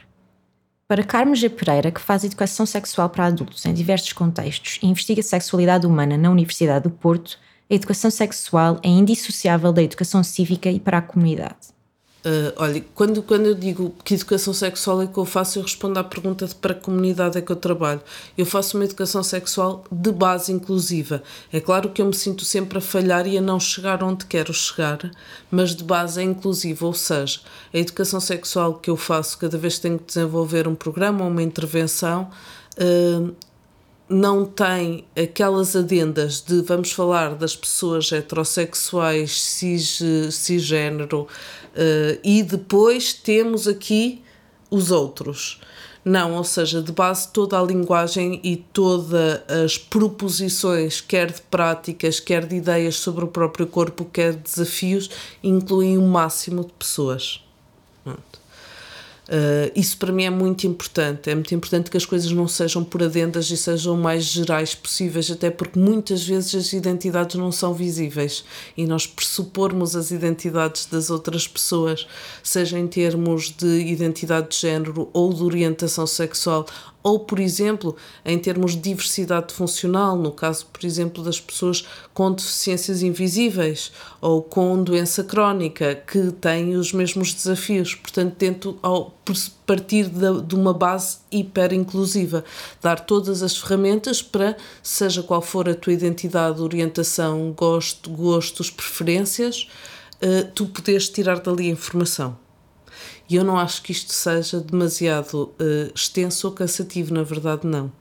Para 0.88 1.03
Carmo 1.03 1.36
G. 1.36 1.50
Pereira, 1.50 1.91
que 1.91 2.01
faz 2.01 2.24
educação 2.24 2.65
sexual 2.65 3.09
para 3.09 3.25
adultos 3.25 3.65
em 3.65 3.74
diversos 3.74 4.12
contextos 4.12 4.79
e 4.81 4.88
investiga 4.88 5.21
sexualidade 5.21 5.86
humana 5.86 6.17
na 6.17 6.31
Universidade 6.31 6.83
do 6.83 6.89
Porto, 6.89 7.38
a 7.69 7.75
educação 7.75 8.09
sexual 8.09 8.79
é 8.83 8.88
indissociável 8.88 9.71
da 9.71 9.83
educação 9.83 10.24
cívica 10.24 10.71
e 10.71 10.79
para 10.79 10.98
a 10.98 11.01
comunidade. 11.01 11.78
Uh, 12.19 12.51
olha, 12.57 12.83
quando, 12.93 13.23
quando 13.23 13.45
eu 13.45 13.55
digo 13.55 13.95
que 14.03 14.13
educação 14.13 14.53
sexual 14.53 15.01
é 15.01 15.07
que 15.07 15.17
eu 15.17 15.23
faço, 15.23 15.57
eu 15.57 15.63
respondo 15.63 15.97
à 15.97 16.03
pergunta 16.03 16.45
de 16.45 16.53
para 16.53 16.73
que 16.73 16.81
comunidade 16.81 17.38
é 17.38 17.41
que 17.41 17.49
eu 17.49 17.55
trabalho. 17.55 18.01
Eu 18.38 18.45
faço 18.45 18.75
uma 18.75 18.83
educação 18.83 19.23
sexual 19.23 19.85
de 19.89 20.11
base 20.11 20.51
inclusiva. 20.51 21.23
É 21.51 21.61
claro 21.61 21.89
que 21.89 22.01
eu 22.01 22.05
me 22.05 22.13
sinto 22.13 22.43
sempre 22.43 22.77
a 22.77 22.81
falhar 22.81 23.25
e 23.25 23.38
a 23.38 23.41
não 23.41 23.57
chegar 23.57 24.03
onde 24.03 24.25
quero 24.25 24.53
chegar, 24.53 25.09
mas 25.49 25.73
de 25.73 25.83
base 25.83 26.19
é 26.19 26.23
inclusiva, 26.23 26.85
ou 26.85 26.93
seja, 26.93 27.39
a 27.73 27.77
educação 27.77 28.19
sexual 28.19 28.73
que 28.73 28.89
eu 28.89 28.97
faço 28.97 29.38
cada 29.38 29.57
vez 29.57 29.75
que 29.75 29.81
tenho 29.83 29.97
que 29.97 30.05
desenvolver 30.05 30.67
um 30.67 30.75
programa 30.75 31.23
ou 31.23 31.31
uma 31.31 31.41
intervenção. 31.41 32.29
Uh, 32.77 33.33
não 34.09 34.43
tem 34.43 35.05
aquelas 35.15 35.75
adendas 35.75 36.41
de 36.41 36.61
vamos 36.61 36.91
falar 36.91 37.35
das 37.35 37.55
pessoas 37.55 38.11
heterossexuais, 38.11 39.39
cis, 39.39 40.01
cisgênero, 40.31 41.21
uh, 41.21 42.19
e 42.23 42.41
depois 42.41 43.13
temos 43.13 43.67
aqui 43.67 44.21
os 44.71 44.89
outros. 44.91 45.61
Não, 46.03 46.35
ou 46.35 46.43
seja, 46.43 46.81
de 46.81 46.91
base 46.91 47.27
toda 47.31 47.59
a 47.59 47.63
linguagem 47.63 48.39
e 48.43 48.55
todas 48.55 49.41
as 49.65 49.77
proposições, 49.77 51.01
quer 51.01 51.31
de 51.31 51.41
práticas, 51.41 52.19
quer 52.19 52.45
de 52.45 52.55
ideias 52.55 52.95
sobre 52.95 53.25
o 53.25 53.27
próprio 53.27 53.67
corpo, 53.67 54.05
quer 54.05 54.33
de 54.33 54.39
desafios, 54.39 55.09
incluem 55.43 55.97
o 55.97 56.01
máximo 56.01 56.63
de 56.63 56.71
pessoas. 56.71 57.43
Uh, 59.29 59.71
isso 59.75 59.95
para 59.98 60.12
mim 60.12 60.24
é 60.24 60.29
muito 60.31 60.65
importante. 60.65 61.29
É 61.29 61.36
muito 61.36 61.53
importante 61.53 61.91
que 61.91 61.98
as 61.98 62.05
coisas 62.05 62.31
não 62.31 62.48
sejam 62.48 62.83
por 62.83 63.03
adendas 63.03 63.50
e 63.51 63.57
sejam 63.57 63.93
o 63.93 63.98
mais 63.98 64.24
gerais 64.24 64.74
possíveis, 64.74 65.29
até 65.29 65.51
porque 65.51 65.77
muitas 65.77 66.25
vezes 66.25 66.55
as 66.55 66.74
identidades 66.74 67.36
não 67.36 67.51
são 67.51 67.71
visíveis 67.71 68.43
e 68.75 68.88
nós 68.88 69.05
pressupormos 69.05 69.95
as 69.95 70.09
identidades 70.09 70.88
das 70.88 71.12
outras 71.12 71.48
pessoas, 71.48 72.07
seja 72.41 72.79
em 72.79 72.88
termos 72.88 73.51
de 73.51 73.67
identidade 73.67 74.50
de 74.50 74.57
género 74.57 75.07
ou 75.13 75.31
de 75.31 75.43
orientação 75.43 76.07
sexual 76.07 76.65
ou, 77.01 77.19
por 77.19 77.39
exemplo, 77.39 77.95
em 78.25 78.37
termos 78.37 78.73
de 78.73 78.81
diversidade 78.81 79.53
funcional, 79.53 80.17
no 80.17 80.31
caso, 80.31 80.65
por 80.67 80.85
exemplo, 80.85 81.23
das 81.23 81.39
pessoas 81.39 81.85
com 82.13 82.31
deficiências 82.31 83.01
invisíveis 83.01 83.91
ou 84.19 84.41
com 84.41 84.83
doença 84.83 85.23
crónica, 85.23 85.95
que 85.95 86.31
têm 86.33 86.75
os 86.75 86.91
mesmos 86.91 87.33
desafios. 87.33 87.95
Portanto, 87.95 88.35
tento 88.37 88.77
ao 88.81 89.17
partir 89.65 90.09
de, 90.09 90.55
uma 90.55 90.73
base 90.73 91.19
hiper 91.31 91.73
inclusiva, 91.73 92.43
dar 92.81 92.99
todas 92.99 93.43
as 93.43 93.55
ferramentas 93.55 94.21
para, 94.21 94.57
seja 94.81 95.21
qual 95.21 95.41
for 95.41 95.69
a 95.69 95.75
tua 95.75 95.93
identidade, 95.93 96.59
orientação, 96.59 97.53
gosto, 97.55 98.09
gostos, 98.09 98.71
preferências, 98.71 99.67
uh, 100.23 100.51
tu 100.55 100.65
poderes 100.65 101.07
tirar 101.07 101.39
dali 101.39 101.67
a 101.67 101.71
informação. 101.71 102.48
E 103.29 103.36
eu 103.36 103.43
não 103.43 103.59
acho 103.59 103.83
que 103.83 103.91
isto 103.91 104.12
seja 104.12 104.59
demasiado 104.59 105.53
uh, 105.59 105.91
extenso 105.93 106.48
ou 106.48 106.53
cansativo, 106.53 107.13
na 107.13 107.21
verdade, 107.21 107.67
não. 107.67 107.91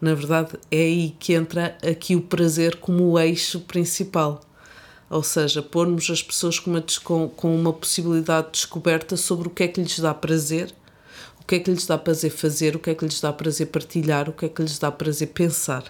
Na 0.00 0.14
verdade, 0.14 0.58
é 0.68 0.78
aí 0.78 1.16
que 1.18 1.32
entra 1.32 1.78
aqui 1.88 2.16
o 2.16 2.20
prazer 2.20 2.76
como 2.76 3.04
o 3.04 3.18
eixo 3.18 3.60
principal. 3.60 4.40
Ou 5.08 5.22
seja, 5.22 5.62
pormos 5.62 6.10
as 6.10 6.24
pessoas 6.24 6.58
com 6.58 6.72
uma, 6.72 6.84
com, 7.36 7.54
uma 7.54 7.72
possibilidade 7.72 8.46
de 8.46 8.52
descoberta 8.54 9.16
sobre 9.16 9.46
o 9.46 9.50
que 9.50 9.62
é 9.62 9.68
que 9.68 9.80
lhes 9.80 10.00
dá 10.00 10.12
prazer, 10.12 10.74
o 11.40 11.44
que 11.44 11.54
é 11.54 11.58
que 11.60 11.70
lhes 11.70 11.86
dá 11.86 11.96
prazer 11.96 12.32
fazer, 12.32 12.74
o 12.74 12.80
que 12.80 12.90
é 12.90 12.94
que 12.96 13.04
lhes 13.04 13.20
dá 13.20 13.32
prazer 13.32 13.68
partilhar, 13.68 14.28
o 14.28 14.32
que 14.32 14.46
é 14.46 14.48
que 14.48 14.60
lhes 14.60 14.76
dá 14.76 14.90
prazer 14.90 15.28
pensar. 15.28 15.84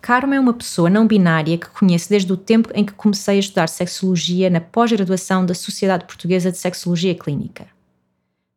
Carmo 0.00 0.34
é 0.34 0.40
uma 0.40 0.54
pessoa 0.54 0.90
não 0.90 1.06
binária 1.06 1.56
que 1.56 1.68
conheço 1.70 2.08
desde 2.08 2.32
o 2.32 2.36
tempo 2.36 2.70
em 2.74 2.84
que 2.84 2.92
comecei 2.94 3.36
a 3.36 3.40
estudar 3.40 3.68
sexologia 3.68 4.50
na 4.50 4.60
pós-graduação 4.60 5.46
da 5.46 5.54
Sociedade 5.54 6.04
Portuguesa 6.04 6.50
de 6.50 6.58
Sexologia 6.58 7.14
Clínica. 7.14 7.75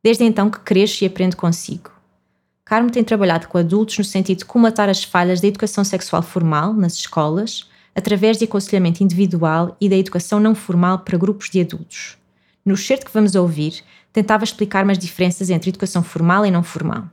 Desde 0.03 0.23
então 0.23 0.49
que 0.49 0.59
cresço 0.59 1.03
e 1.03 1.07
aprendo 1.07 1.35
consigo. 1.35 1.91
Carmo 2.63 2.89
tem 2.89 3.03
trabalhado 3.03 3.47
com 3.47 3.57
adultos 3.57 3.97
no 3.97 4.03
sentido 4.03 4.39
de 4.39 4.45
comatar 4.45 4.87
as 4.87 5.03
falhas 5.03 5.41
da 5.41 5.47
educação 5.47 5.83
sexual 5.83 6.21
formal 6.21 6.73
nas 6.73 6.93
escolas, 6.93 7.67
através 7.95 8.37
de 8.37 8.45
aconselhamento 8.45 9.03
individual 9.03 9.75
e 9.81 9.89
da 9.89 9.97
educação 9.97 10.39
não 10.39 10.55
formal 10.55 10.99
para 10.99 11.17
grupos 11.17 11.49
de 11.49 11.59
adultos. 11.59 12.17
No 12.63 12.77
certo 12.77 13.05
que 13.05 13.13
vamos 13.13 13.35
ouvir, 13.35 13.83
tentava 14.13 14.43
explicar-me 14.43 14.91
as 14.91 14.99
diferenças 14.99 15.49
entre 15.49 15.69
educação 15.69 16.03
formal 16.03 16.45
e 16.45 16.51
não 16.51 16.63
formal. 16.63 17.09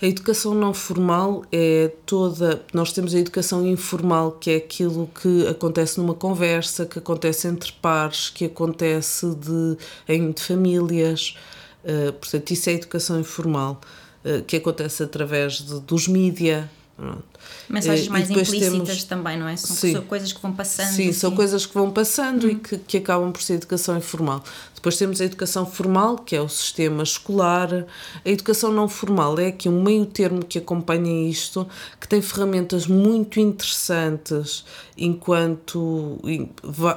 A 0.00 0.06
educação 0.06 0.54
não 0.54 0.72
formal 0.72 1.44
é 1.52 1.92
toda. 2.06 2.62
Nós 2.72 2.92
temos 2.92 3.14
a 3.14 3.18
educação 3.18 3.66
informal, 3.66 4.32
que 4.32 4.50
é 4.50 4.56
aquilo 4.56 5.08
que 5.20 5.46
acontece 5.46 5.98
numa 5.98 6.14
conversa, 6.14 6.86
que 6.86 6.98
acontece 6.98 7.48
entre 7.48 7.72
pares, 7.72 8.30
que 8.30 8.44
acontece 8.44 9.34
de, 9.34 9.76
em 10.08 10.30
de 10.30 10.42
famílias. 10.42 11.36
Uh, 11.84 12.12
portanto, 12.12 12.50
isso 12.50 12.70
é 12.70 12.74
educação 12.74 13.20
informal, 13.20 13.80
uh, 14.24 14.42
que 14.44 14.56
acontece 14.56 15.02
através 15.02 15.54
de, 15.54 15.80
dos 15.80 16.08
mídia. 16.08 16.70
Mensagens 17.68 18.08
mais 18.08 18.30
implícitas 18.30 18.86
temos, 18.86 19.04
também, 19.04 19.38
não 19.38 19.48
é? 19.48 19.56
São 19.56 19.76
sim, 19.76 20.00
coisas 20.02 20.32
que 20.32 20.40
vão 20.40 20.52
passando. 20.52 20.88
Sim, 20.88 21.08
assim. 21.08 21.12
são 21.12 21.34
coisas 21.34 21.66
que 21.66 21.74
vão 21.74 21.90
passando 21.90 22.46
hum. 22.46 22.50
e 22.50 22.54
que, 22.56 22.78
que 22.78 22.96
acabam 22.98 23.32
por 23.32 23.42
ser 23.42 23.54
educação 23.54 23.96
informal. 23.96 24.42
Depois 24.82 24.96
temos 24.96 25.20
a 25.20 25.24
educação 25.24 25.64
formal, 25.64 26.18
que 26.18 26.34
é 26.34 26.40
o 26.40 26.48
sistema 26.48 27.04
escolar. 27.04 27.86
A 28.24 28.28
educação 28.28 28.72
não 28.72 28.88
formal 28.88 29.38
é 29.38 29.46
aqui 29.46 29.68
um 29.68 29.80
meio 29.80 30.04
termo 30.04 30.44
que 30.44 30.58
acompanha 30.58 31.30
isto, 31.30 31.68
que 32.00 32.08
tem 32.08 32.20
ferramentas 32.20 32.88
muito 32.88 33.38
interessantes 33.38 34.64
enquanto 34.98 36.18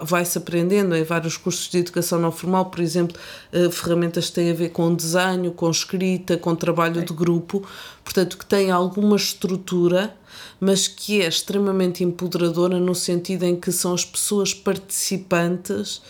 vai-se 0.01 0.35
aprendendo 0.37 0.95
em 0.95 1.03
vários 1.03 1.37
cursos 1.37 1.69
de 1.69 1.77
educação 1.77 2.17
não 2.17 2.31
formal, 2.31 2.65
por 2.65 2.79
exemplo, 2.79 3.15
eh, 3.53 3.69
ferramentas 3.69 4.29
que 4.29 4.33
têm 4.33 4.49
a 4.49 4.55
ver 4.55 4.69
com 4.69 4.93
desenho, 4.93 5.51
com 5.51 5.69
escrita, 5.69 6.37
com 6.37 6.55
trabalho 6.55 7.05
de 7.05 7.13
grupo, 7.13 7.63
portanto, 8.03 8.35
que 8.35 8.45
tem 8.47 8.71
alguma 8.71 9.15
estrutura 9.15 10.15
mas 10.59 10.87
que 10.87 11.21
é 11.21 11.27
extremamente 11.27 12.03
empoderadora 12.03 12.79
no 12.79 12.95
sentido 12.95 13.43
em 13.43 13.55
que 13.55 13.71
são 13.71 13.93
as 13.93 14.05
pessoas 14.05 14.53
participantes 14.53 16.01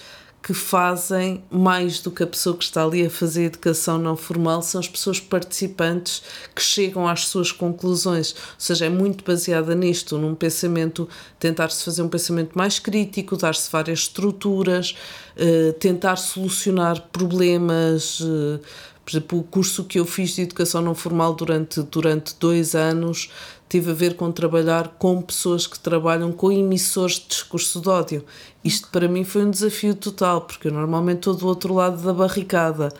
que 0.46 0.54
fazem 0.54 1.44
mais 1.50 2.00
do 2.02 2.12
que 2.12 2.22
a 2.22 2.28
pessoa 2.28 2.56
que 2.56 2.64
está 2.64 2.84
ali 2.84 3.04
a 3.04 3.10
fazer 3.10 3.46
educação 3.46 3.98
não 3.98 4.16
formal, 4.16 4.62
são 4.62 4.80
as 4.80 4.88
pessoas 4.88 5.20
participantes 5.20 6.22
que 6.54 6.62
chegam 6.62 7.08
às 7.08 7.28
suas 7.30 7.52
conclusões. 7.52 8.34
Ou 8.34 8.60
seja, 8.60 8.86
é 8.86 8.90
muito 8.90 9.24
baseada 9.24 9.74
nisto, 9.74 10.20
num 10.20 10.36
pensamento, 10.36 11.10
tentar-se 11.40 11.84
fazer 11.84 12.04
um 12.04 12.08
pensamento 12.08 12.56
mais 12.56 12.78
crítico, 12.78 13.36
dar-se 13.36 13.72
várias 13.72 14.02
estruturas, 14.02 14.96
uh, 15.36 15.74
tentar 15.80 16.18
solucionar 16.18 17.10
problemas. 17.12 18.20
Uh, 18.20 18.60
por 19.04 19.12
exemplo, 19.12 19.40
o 19.40 19.44
curso 19.44 19.84
que 19.84 20.00
eu 20.00 20.06
fiz 20.06 20.36
de 20.36 20.44
educação 20.44 20.80
não 20.80 20.94
formal 20.94 21.34
durante, 21.34 21.82
durante 21.82 22.36
dois 22.40 22.76
anos 22.76 23.32
teve 23.68 23.92
a 23.92 23.94
ver 23.94 24.16
com 24.16 24.32
trabalhar 24.32 24.96
com 25.00 25.22
pessoas 25.22 25.66
que 25.66 25.80
trabalham 25.80 26.32
com 26.32 26.52
emissores 26.52 27.16
de 27.16 27.28
discurso 27.28 27.82
de 27.82 27.90
ódio. 27.90 28.26
Isto 28.64 28.90
para 28.90 29.08
mim 29.08 29.24
foi 29.24 29.46
um 29.46 29.52
desafio 29.52 29.96
total, 29.96 30.42
porque 30.42 30.68
eu 30.68 30.72
normalmente 30.72 31.18
estou 31.18 31.36
do 31.36 31.48
outro 31.48 31.74
lado 31.74 32.02
da 32.02 32.14
barricada. 32.14 32.92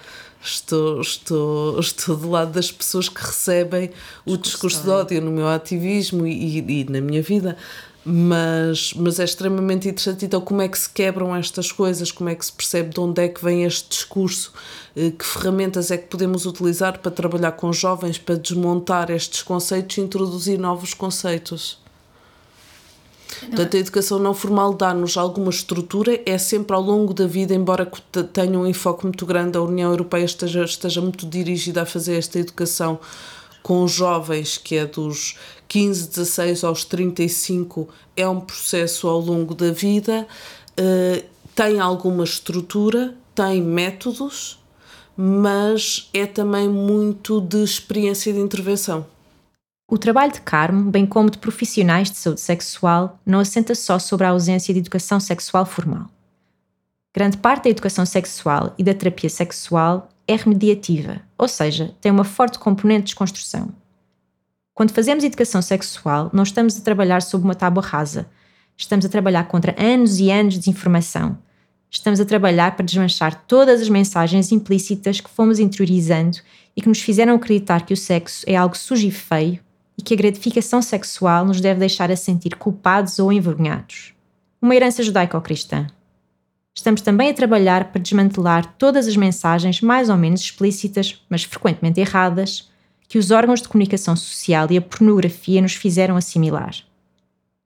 Estou, 0.42 1.02
estou, 1.02 1.80
estou 1.80 2.16
do 2.16 2.30
lado 2.30 2.52
das 2.52 2.72
pessoas 2.72 3.10
que 3.10 3.20
recebem 3.20 3.90
o 4.26 4.38
discurso 4.38 4.84
de 4.84 4.90
ódio 4.90 5.22
no 5.22 5.32
meu 5.32 5.48
ativismo 5.48 6.28
e, 6.28 6.60
e, 6.60 6.82
e 6.82 6.84
na 6.84 7.02
minha 7.02 7.22
vida 7.22 7.58
mas, 8.06 8.94
mas 8.94 9.20
é 9.20 9.24
extremamente 9.24 9.90
interessante. 9.90 10.26
Então, 10.26 10.40
como 10.40 10.62
é 10.62 10.68
que 10.68 10.78
se 10.78 10.88
quebram 10.88 11.36
estas 11.36 11.72
coisas? 11.72 12.12
Como 12.12 12.30
é 12.30 12.36
que 12.36 12.46
se 12.46 12.54
percebe 12.54 12.94
de 12.94 13.00
onde 13.00 13.20
é 13.20 13.28
que 13.28 13.44
vem 13.44 13.64
este 13.64 13.90
discurso? 13.90 14.54
Eh, 14.96 15.10
que 15.10 15.26
ferramentas 15.26 15.90
é 15.90 15.98
que 15.98 16.08
podemos 16.08 16.46
utilizar 16.46 17.00
para 17.00 17.12
trabalhar 17.12 17.54
com 17.54 17.74
jovens, 17.74 18.20
para 18.20 18.36
desmontar 18.36 19.10
estes 19.10 19.42
conceitos 19.42 19.98
e 19.98 20.02
introduzir 20.02 20.60
novos 20.60 20.94
conceitos? 20.94 21.84
Portanto, 23.40 23.76
a 23.76 23.80
educação 23.80 24.20
não 24.20 24.34
formal 24.34 24.74
dá-nos 24.74 25.18
alguma 25.18 25.50
estrutura, 25.50 26.22
é 26.26 26.38
sempre 26.38 26.76
ao 26.76 26.82
longo 26.82 27.14
da 27.14 27.28
vida, 27.28 27.54
embora 27.54 27.90
tenha 28.32 28.58
um 28.58 28.66
enfoque 28.66 29.04
muito 29.04 29.26
grande, 29.26 29.58
a 29.58 29.62
União 29.62 29.90
Europeia 29.92 30.24
esteja, 30.24 30.64
esteja 30.64 31.02
muito 31.02 31.26
dirigida 31.26 31.82
a 31.82 31.86
fazer 31.86 32.16
esta 32.16 32.40
educação 32.40 33.00
com 33.66 33.88
jovens, 33.88 34.60
que 34.60 34.76
é 34.76 34.86
dos 34.86 35.40
15, 35.68 36.10
16 36.10 36.64
aos 36.64 36.86
35, 36.86 37.90
é 38.16 38.30
um 38.30 38.40
processo 38.40 39.08
ao 39.08 39.20
longo 39.20 39.56
da 39.56 39.72
vida, 39.72 40.28
uh, 40.80 41.26
tem 41.56 41.80
alguma 41.80 42.24
estrutura, 42.24 43.18
tem 43.34 43.64
métodos, 43.64 44.64
mas 45.18 46.12
é 46.14 46.28
também 46.28 46.70
muito 46.70 47.42
de 47.42 47.64
experiência 47.64 48.32
de 48.32 48.38
intervenção. 48.38 49.04
O 49.90 49.98
trabalho 49.98 50.32
de 50.32 50.42
Carmo, 50.42 50.92
bem 50.92 51.08
como 51.08 51.32
de 51.32 51.40
profissionais 51.40 52.12
de 52.12 52.18
saúde 52.18 52.42
sexual, 52.42 53.18
não 53.26 53.40
assenta 53.40 53.74
só 53.74 53.98
sobre 53.98 54.28
a 54.28 54.30
ausência 54.30 54.76
de 54.76 54.80
educação 54.80 55.20
sexual 55.20 55.66
formal. 55.66 56.06
Grande 57.12 57.38
parte 57.38 57.64
da 57.64 57.72
educação 57.72 58.06
sexual 58.06 58.76
e 58.78 58.84
da 58.84 58.94
terapia 58.94 59.30
sexual 59.30 60.08
é 60.28 60.36
remediativa, 60.36 61.22
ou 61.38 61.48
seja, 61.48 61.94
tem 62.02 62.12
uma 62.12 62.24
forte 62.24 62.60
componente 62.60 63.02
de 63.02 63.06
desconstrução. 63.06 63.70
Quando 64.74 64.92
fazemos 64.92 65.24
educação 65.24 65.62
sexual, 65.62 66.30
não 66.34 66.44
estamos 66.44 66.78
a 66.78 66.82
trabalhar 66.82 67.22
sob 67.22 67.44
uma 67.44 67.56
tábua 67.56 67.82
rasa. 67.82 68.28
Estamos 68.76 69.06
a 69.06 69.10
trabalhar 69.10 69.46
contra 69.46 69.76
anos 69.82 70.20
e 70.20 70.30
anos 70.30 70.56
de 70.56 70.60
desinformação. 70.60 71.38
Estamos 71.90 72.20
a 72.20 72.26
trabalhar 72.26 72.76
para 72.76 72.86
desmanchar 72.86 73.46
todas 73.48 73.82
as 73.82 73.88
mensagens 73.88 74.52
implícitas 74.52 75.22
que 75.22 75.30
fomos 75.30 75.60
interiorizando 75.60 76.40
e 76.76 76.82
que 76.82 76.90
nos 76.90 77.00
fizeram 77.00 77.36
acreditar 77.36 77.86
que 77.86 77.94
o 77.94 77.98
sexo 77.98 78.44
é 78.46 78.56
algo 78.56 78.76
sujo 78.76 79.08
e 79.08 79.12
feio 79.12 79.62
e 79.98 80.02
que 80.02 80.14
a 80.14 80.18
gratificação 80.18 80.82
sexual 80.82 81.46
nos 81.46 81.62
deve 81.62 81.80
deixar 81.80 82.12
a 82.12 82.18
sentir 82.18 82.56
culpados 82.58 83.18
ou 83.18 83.32
envergonhados. 83.32 84.14
Uma 84.62 84.76
herança 84.76 85.04
judaico-cristã. 85.04 85.88
Estamos 86.76 87.02
também 87.02 87.30
a 87.30 87.34
trabalhar 87.34 87.86
para 87.86 88.02
desmantelar 88.02 88.76
todas 88.78 89.08
as 89.08 89.16
mensagens 89.16 89.80
mais 89.80 90.10
ou 90.10 90.18
menos 90.18 90.42
explícitas, 90.42 91.24
mas 91.30 91.44
frequentemente 91.44 92.02
erradas, 92.02 92.70
que 93.08 93.18
os 93.18 93.32
órgãos 93.32 93.62
de 93.62 93.70
comunicação 93.70 94.16
social 94.16 94.68
e 94.70 94.78
a 94.78 94.82
pornografia 94.82 95.62
nos 95.62 95.74
fizeram 95.74 96.18
assimilar. 96.18 96.76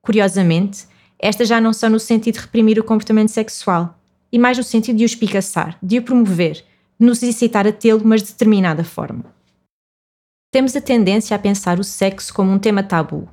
Curiosamente, 0.02 0.86
estas 1.18 1.48
já 1.48 1.60
não 1.60 1.74
são 1.74 1.90
no 1.90 2.00
sentido 2.00 2.36
de 2.36 2.42
reprimir 2.42 2.80
o 2.80 2.84
comportamento 2.84 3.30
sexual, 3.30 3.98
e 4.32 4.38
mais 4.38 4.58
no 4.58 4.64
sentido 4.64 4.98
de 4.98 5.04
o 5.04 5.06
espicaçar, 5.06 5.78
de 5.82 5.98
o 5.98 6.04
promover, 6.04 6.64
de 7.00 7.06
nos 7.06 7.24
incitar 7.24 7.66
a 7.68 7.72
tê-lo, 7.72 8.02
mas 8.06 8.22
de 8.22 8.30
determinada 8.30 8.84
forma. 8.84 9.26
Temos 10.52 10.76
a 10.76 10.82
tendência 10.82 11.36
a 11.36 11.40
pensar 11.40 11.80
o 11.80 11.84
sexo 11.84 12.34
como 12.34 12.52
um 12.52 12.60
tema 12.60 12.84
tabu. 12.84 13.28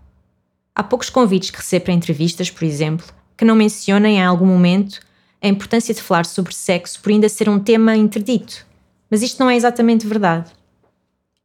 Há 0.74 0.82
poucos 0.82 1.10
convites 1.10 1.50
que 1.50 1.58
recebo 1.58 1.86
para 1.86 1.94
entrevistas, 1.94 2.50
por 2.50 2.64
exemplo, 2.64 3.06
que 3.36 3.44
não 3.44 3.54
mencionem 3.54 4.16
em 4.16 4.24
algum 4.24 4.46
momento 4.46 5.00
a 5.42 5.48
importância 5.48 5.94
de 5.94 6.02
falar 6.02 6.26
sobre 6.26 6.54
sexo 6.54 7.00
por 7.00 7.10
ainda 7.10 7.28
ser 7.28 7.48
um 7.48 7.58
tema 7.58 7.96
interdito. 7.96 8.66
Mas 9.10 9.22
isto 9.22 9.38
não 9.38 9.50
é 9.50 9.56
exatamente 9.56 10.06
verdade. 10.06 10.50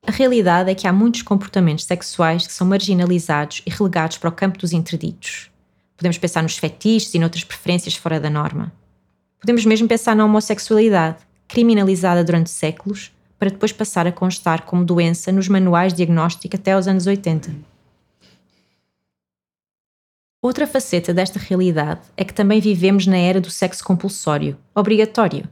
A 0.06 0.12
realidade 0.12 0.72
é 0.72 0.76
que 0.76 0.88
há 0.88 0.94
muitos 0.94 1.22
comportamentos 1.22 1.86
sexuais 1.86 2.48
que 2.48 2.54
são 2.54 2.66
marginalizados 2.66 3.62
e 3.66 3.70
relegados 3.70 4.18
para 4.18 4.30
o 4.30 4.34
campo 4.34 4.58
dos 4.58 4.74
interditos. 4.74 5.52
Podemos 5.96 6.18
pensar 6.18 6.42
nos 6.42 6.58
fetiches 6.58 7.14
e 7.14 7.20
noutras 7.20 7.44
preferências 7.44 7.96
fora 7.96 8.20
da 8.20 8.30
norma. 8.30 8.72
Podemos 9.40 9.64
mesmo 9.66 9.88
pensar 9.88 10.16
na 10.16 10.26
homossexualidade, 10.26 11.18
criminalizada 11.48 12.24
durante 12.24 12.50
séculos, 12.50 13.12
para 13.38 13.50
depois 13.50 13.72
passar 13.72 14.08
a 14.08 14.12
constar 14.12 14.64
como 14.64 14.86
doença 14.86 15.32
nos 15.32 15.48
manuais 15.48 15.94
de 15.94 15.98
diagnóstico 15.98 16.56
até 16.56 16.72
aos 16.72 16.88
anos 16.88 17.06
80. 17.06 17.71
Outra 20.42 20.66
faceta 20.66 21.14
desta 21.14 21.40
realidade 21.40 22.02
é 22.18 22.26
que 22.26 22.34
também 22.34 22.60
vivemos 22.60 23.06
na 23.06 23.18
era 23.18 23.40
do 23.40 23.52
sexo 23.52 23.84
compulsório, 23.84 24.58
obrigatório 24.74 25.48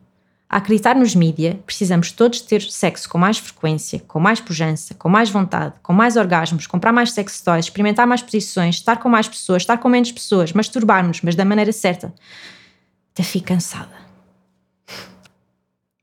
a 0.49 0.57
acreditar 0.57 0.95
nos 0.95 1.13
mídia, 1.13 1.59
precisamos 1.63 2.11
todos 2.11 2.41
ter 2.41 2.63
sexo 2.63 3.07
com 3.07 3.19
mais 3.19 3.37
frequência, 3.37 3.99
com 4.07 4.19
mais 4.19 4.41
pujança, 4.41 4.95
com 4.95 5.07
mais 5.07 5.29
vontade, 5.29 5.75
com 5.83 5.93
mais 5.93 6.17
orgasmos, 6.17 6.65
comprar 6.65 6.91
mais 6.91 7.11
sex 7.11 7.39
toys, 7.39 7.65
experimentar 7.65 8.07
mais 8.07 8.23
posições, 8.23 8.75
estar 8.75 8.97
com 8.97 9.07
mais 9.07 9.27
pessoas, 9.27 9.61
estar 9.61 9.77
com 9.77 9.87
menos 9.87 10.11
pessoas, 10.11 10.51
masturbar-nos, 10.51 11.21
mas 11.21 11.35
da 11.35 11.45
maneira 11.45 11.71
certa. 11.71 12.11
Até 13.13 13.21
fico 13.21 13.47
cansada. 13.47 14.09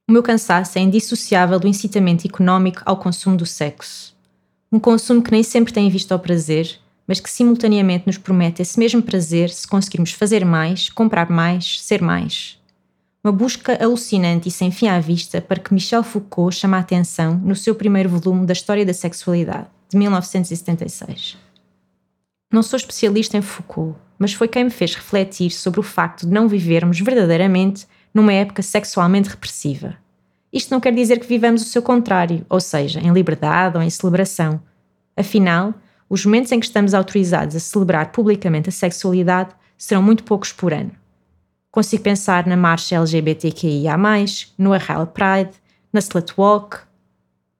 O 0.08 0.12
meu 0.12 0.22
cansaço 0.22 0.78
é 0.78 0.80
indissociável 0.80 1.58
do 1.58 1.66
incitamento 1.66 2.24
económico 2.24 2.82
ao 2.86 2.96
consumo 2.96 3.36
do 3.36 3.44
sexo. 3.44 4.14
Um 4.70 4.78
consumo 4.78 5.22
que 5.22 5.32
nem 5.32 5.42
sempre 5.42 5.72
tem 5.72 5.90
vista 5.90 6.14
ao 6.14 6.20
prazer, 6.20 6.78
mas 7.06 7.20
que 7.20 7.30
simultaneamente 7.30 8.06
nos 8.06 8.18
promete 8.18 8.62
esse 8.62 8.78
mesmo 8.78 9.02
prazer 9.02 9.50
se 9.50 9.66
conseguirmos 9.66 10.12
fazer 10.12 10.44
mais, 10.44 10.90
comprar 10.90 11.30
mais, 11.30 11.80
ser 11.82 12.02
mais. 12.02 12.58
Uma 13.22 13.32
busca 13.32 13.82
alucinante 13.82 14.48
e 14.48 14.52
sem 14.52 14.70
fim 14.70 14.88
à 14.88 15.00
vista 15.00 15.40
para 15.40 15.60
que 15.60 15.74
Michel 15.74 16.02
Foucault 16.02 16.54
chame 16.56 16.74
a 16.74 16.78
atenção 16.78 17.36
no 17.36 17.56
seu 17.56 17.74
primeiro 17.74 18.08
volume 18.08 18.46
da 18.46 18.52
História 18.52 18.86
da 18.86 18.94
Sexualidade, 18.94 19.66
de 19.88 19.96
1976. 19.96 21.36
Não 22.52 22.62
sou 22.62 22.76
especialista 22.76 23.36
em 23.36 23.42
Foucault, 23.42 23.98
mas 24.18 24.32
foi 24.32 24.48
quem 24.48 24.64
me 24.64 24.70
fez 24.70 24.94
refletir 24.94 25.50
sobre 25.50 25.80
o 25.80 25.82
facto 25.82 26.26
de 26.26 26.32
não 26.32 26.48
vivermos 26.48 27.00
verdadeiramente 27.00 27.86
numa 28.14 28.32
época 28.32 28.62
sexualmente 28.62 29.28
repressiva. 29.28 29.96
Isto 30.52 30.70
não 30.70 30.80
quer 30.80 30.94
dizer 30.94 31.18
que 31.18 31.26
vivamos 31.26 31.62
o 31.62 31.66
seu 31.66 31.82
contrário, 31.82 32.46
ou 32.48 32.60
seja, 32.60 33.00
em 33.00 33.12
liberdade 33.12 33.76
ou 33.76 33.82
em 33.82 33.90
celebração. 33.90 34.60
Afinal, 35.16 35.74
os 36.08 36.24
momentos 36.24 36.52
em 36.52 36.60
que 36.60 36.66
estamos 36.66 36.94
autorizados 36.94 37.56
a 37.56 37.60
celebrar 37.60 38.12
publicamente 38.12 38.68
a 38.68 38.72
sexualidade 38.72 39.50
serão 39.76 40.02
muito 40.02 40.24
poucos 40.24 40.52
por 40.52 40.72
ano. 40.72 40.92
Consigo 41.70 42.02
pensar 42.02 42.46
na 42.46 42.56
marcha 42.56 42.96
LGBTQIA, 42.96 43.96
no 44.56 44.72
Arral 44.72 45.06
Pride, 45.08 45.50
na 45.92 46.00
Slut 46.00 46.32
Walk, 46.38 46.78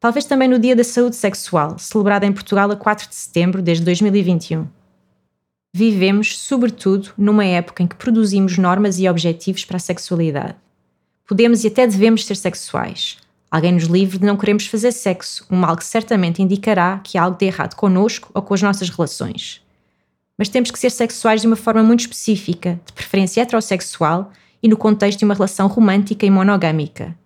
talvez 0.00 0.24
também 0.24 0.48
no 0.48 0.58
Dia 0.58 0.76
da 0.76 0.84
Saúde 0.84 1.16
Sexual, 1.16 1.78
celebrado 1.78 2.24
em 2.24 2.32
Portugal 2.32 2.70
a 2.70 2.76
4 2.76 3.08
de 3.08 3.14
setembro 3.14 3.60
desde 3.60 3.84
2021. 3.84 4.66
Vivemos, 5.74 6.38
sobretudo, 6.38 7.10
numa 7.18 7.44
época 7.44 7.82
em 7.82 7.86
que 7.86 7.96
produzimos 7.96 8.56
normas 8.56 8.98
e 8.98 9.08
objetivos 9.08 9.64
para 9.64 9.76
a 9.76 9.80
sexualidade. 9.80 10.56
Podemos 11.26 11.64
e 11.64 11.66
até 11.66 11.86
devemos 11.86 12.24
ser 12.24 12.36
sexuais. 12.36 13.18
Alguém 13.50 13.72
nos 13.72 13.84
livre 13.84 14.18
de 14.18 14.26
não 14.26 14.36
queremos 14.36 14.66
fazer 14.66 14.92
sexo, 14.92 15.46
um 15.50 15.56
mal 15.56 15.76
que 15.76 15.84
certamente 15.84 16.42
indicará 16.42 17.00
que 17.02 17.16
há 17.16 17.22
algo 17.22 17.38
de 17.38 17.46
errado 17.46 17.74
connosco 17.74 18.30
ou 18.34 18.42
com 18.42 18.54
as 18.54 18.62
nossas 18.62 18.90
relações 18.90 19.64
mas 20.38 20.48
temos 20.48 20.70
que 20.70 20.78
ser 20.78 20.90
sexuais 20.90 21.40
de 21.40 21.46
uma 21.46 21.56
forma 21.56 21.82
muito 21.82 22.00
específica, 22.00 22.78
de 22.84 22.92
preferência 22.92 23.40
heterossexual 23.40 24.30
e 24.62 24.68
no 24.68 24.76
contexto 24.76 25.20
de 25.20 25.24
uma 25.24 25.34
relação 25.34 25.66
romântica 25.66 26.26
e 26.26 26.30
monogâmica. 26.30 27.16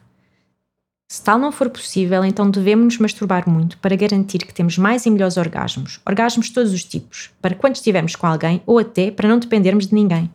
Se 1.09 1.23
tal 1.23 1.39
não 1.39 1.51
for 1.51 1.69
possível, 1.69 2.25
então 2.25 2.49
devemos 2.49 2.85
nos 2.85 2.99
masturbar 2.99 3.49
muito 3.49 3.77
para 3.79 3.97
garantir 3.97 4.39
que 4.39 4.55
temos 4.55 4.79
mais 4.79 5.07
e 5.07 5.11
melhores 5.11 5.37
orgasmos, 5.37 6.01
orgasmos 6.07 6.47
de 6.47 6.53
todos 6.53 6.73
os 6.73 6.85
tipos, 6.85 7.31
para 7.43 7.57
quando 7.57 7.75
estivermos 7.75 8.15
com 8.15 8.29
alguém 8.29 8.63
ou 8.65 8.79
até 8.79 9.11
para 9.11 9.29
não 9.29 9.39
dependermos 9.39 9.89
de 9.89 9.95
ninguém. 9.95 10.31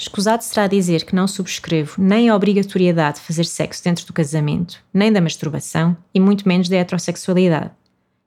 Escusado 0.00 0.42
será 0.42 0.66
dizer 0.66 1.04
que 1.04 1.14
não 1.14 1.28
subscrevo 1.28 1.96
nem 1.98 2.30
a 2.30 2.34
obrigatoriedade 2.34 3.18
de 3.18 3.26
fazer 3.26 3.44
sexo 3.44 3.84
dentro 3.84 4.06
do 4.06 4.14
casamento, 4.14 4.82
nem 4.94 5.12
da 5.12 5.20
masturbação 5.20 5.94
e 6.14 6.18
muito 6.18 6.48
menos 6.48 6.70
da 6.70 6.76
heterossexualidade. 6.76 7.72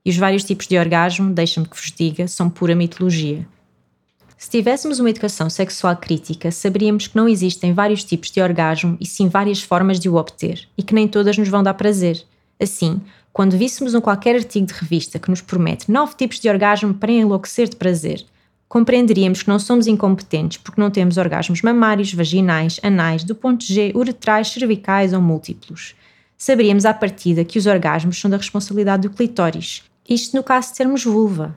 E 0.06 0.12
os 0.12 0.16
vários 0.16 0.44
tipos 0.44 0.68
de 0.68 0.78
orgasmo, 0.78 1.34
deixa-me 1.34 1.68
que 1.68 1.76
vos 1.76 1.92
diga, 1.92 2.28
são 2.28 2.48
pura 2.48 2.76
mitologia. 2.76 3.48
Se 4.38 4.52
tivéssemos 4.52 5.00
uma 5.00 5.10
educação 5.10 5.50
sexual 5.50 5.98
crítica, 5.98 6.52
saberíamos 6.52 7.08
que 7.08 7.18
não 7.18 7.28
existem 7.28 7.74
vários 7.74 8.04
tipos 8.04 8.30
de 8.30 8.40
orgasmo 8.40 8.96
e 9.02 9.06
sim 9.08 9.28
várias 9.28 9.64
formas 9.64 10.00
de 10.00 10.08
o 10.08 10.14
obter, 10.14 10.68
e 10.78 10.84
que 10.84 10.94
nem 10.94 11.08
todas 11.08 11.40
nos 11.40 11.50
vão 11.50 11.64
dar 11.64 11.74
prazer. 11.74 12.24
Assim, 12.62 13.02
quando 13.32 13.58
víssemos 13.58 13.96
um 13.96 14.02
qualquer 14.02 14.36
artigo 14.36 14.68
de 14.68 14.74
revista 14.74 15.18
que 15.18 15.32
nos 15.32 15.42
promete 15.42 15.92
nove 15.92 16.14
tipos 16.16 16.40
de 16.40 16.48
orgasmo 16.48 16.94
para 16.94 17.12
enlouquecer 17.12 17.68
de 17.68 17.78
prazer, 17.78 18.24
compreenderíamos 18.74 19.44
que 19.44 19.50
não 19.50 19.60
somos 19.60 19.86
incompetentes 19.86 20.58
porque 20.58 20.82
não 20.82 20.90
temos 20.90 21.18
orgasmos 21.18 21.62
mamários, 21.62 22.12
vaginais, 22.12 22.80
anais, 22.82 23.24
do 23.24 23.36
ponto 23.36 23.64
G, 23.64 23.92
uretrais, 23.94 24.48
cervicais 24.48 25.14
ou 25.14 25.22
múltiplos. 25.22 25.94
Saberíamos 26.36 26.84
à 26.84 26.92
partida 26.92 27.46
que 27.46 27.60
os 27.60 27.68
orgasmos 27.68 28.20
são 28.20 28.32
da 28.32 28.38
responsabilidade 28.38 29.08
do 29.08 29.14
clitóris, 29.14 29.84
isto 30.10 30.36
no 30.36 30.42
caso 30.42 30.70
de 30.70 30.78
termos 30.78 31.04
vulva. 31.04 31.56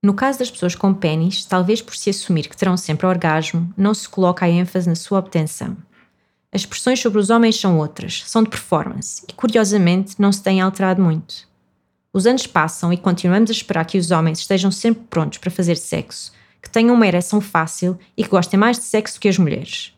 No 0.00 0.14
caso 0.14 0.38
das 0.38 0.48
pessoas 0.48 0.76
com 0.76 0.94
pênis, 0.94 1.44
talvez 1.44 1.82
por 1.82 1.96
se 1.96 2.10
assumir 2.10 2.48
que 2.48 2.56
terão 2.56 2.76
sempre 2.76 3.04
orgasmo, 3.04 3.74
não 3.76 3.92
se 3.92 4.08
coloca 4.08 4.46
a 4.46 4.48
ênfase 4.48 4.88
na 4.88 4.94
sua 4.94 5.18
obtenção. 5.18 5.76
As 6.52 6.64
pressões 6.64 7.00
sobre 7.00 7.18
os 7.18 7.30
homens 7.30 7.58
são 7.58 7.78
outras, 7.78 8.22
são 8.28 8.44
de 8.44 8.50
performance, 8.50 9.24
e 9.28 9.32
curiosamente 9.32 10.14
não 10.20 10.30
se 10.30 10.40
têm 10.40 10.60
alterado 10.60 11.02
muito. 11.02 11.50
Os 12.14 12.26
anos 12.26 12.46
passam 12.46 12.92
e 12.92 12.98
continuamos 12.98 13.48
a 13.48 13.54
esperar 13.54 13.86
que 13.86 13.96
os 13.96 14.10
homens 14.10 14.40
estejam 14.40 14.70
sempre 14.70 15.04
prontos 15.08 15.38
para 15.38 15.50
fazer 15.50 15.78
sexo, 15.78 16.30
que 16.60 16.68
tenham 16.68 16.94
uma 16.94 17.06
ereção 17.06 17.40
fácil 17.40 17.98
e 18.14 18.22
que 18.22 18.28
gostem 18.28 18.60
mais 18.60 18.78
de 18.78 18.84
sexo 18.84 19.18
que 19.18 19.28
as 19.30 19.38
mulheres. 19.38 19.96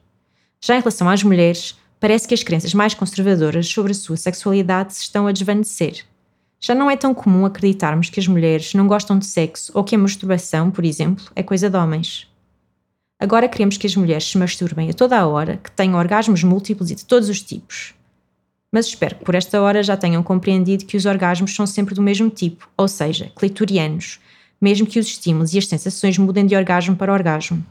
Já 0.61 0.77
em 0.77 0.79
relação 0.79 1.09
às 1.09 1.25
mulheres, 1.25 1.77
parece 1.99 2.29
que 2.29 2.35
as 2.35 2.45
crenças 2.45 2.73
mais 2.73 2.95
conservadoras 2.95 3.67
sobre 3.67 3.91
a 3.91 3.95
sua 3.97 4.17
sexualidade 4.17 4.95
se 4.95 5.03
estão 5.03 5.27
a 5.27 5.33
desvanecer. 5.33 6.05
Já 6.61 6.73
não 6.73 6.89
é 6.89 6.97
tão 6.97 7.13
comum 7.13 7.45
acreditarmos 7.45 8.09
que 8.09 8.21
as 8.21 8.29
mulheres 8.29 8.75
não 8.75 8.87
gostam 8.87 9.19
de 9.19 9.27
sexo 9.27 9.73
ou 9.75 9.83
que 9.83 9.97
a 9.97 9.99
masturbação, 9.99 10.71
por 10.71 10.85
exemplo, 10.85 11.25
é 11.35 11.43
coisa 11.43 11.69
de 11.69 11.77
homens. 11.77 12.29
Agora 13.19 13.49
queremos 13.49 13.77
que 13.77 13.89
as 13.89 13.97
mulheres 13.97 14.31
se 14.31 14.39
masturbem 14.39 14.89
a 14.89 14.95
toda 14.95 15.19
a 15.19 15.27
hora, 15.27 15.57
que 15.57 15.71
tenham 15.73 15.99
orgasmos 15.99 16.45
múltiplos 16.45 16.93
e 16.93 16.95
de 16.95 17.05
todos 17.05 17.29
os 17.29 17.43
tipos 17.43 17.93
mas 18.75 18.87
espero 18.87 19.15
que 19.15 19.25
por 19.25 19.37
esta 19.37 19.63
hora 19.63 19.85
já 19.85 19.97
tenham 19.97 20.21
compreendido 20.21 20.85
que 20.85 20.97
os 20.97 21.07
orgasmos 21.07 21.55
são 21.55 21.65
sempre 21.65 21.95
do 21.95 22.03
mesmo 22.03 22.29
tipo, 22.29 22.69
ou 22.77 22.89
seja, 22.89 23.31
clitorianos, 23.37 24.19
mesmo 24.61 24.85
que 24.85 24.99
os 24.99 25.07
estímulos 25.07 25.55
e 25.55 25.59
as 25.59 25.69
sensações 25.69 26.19
mudem 26.19 26.45
de 26.45 26.57
orgasmo 26.57 26.97
para 26.97 27.13
orgasmo. 27.13 27.65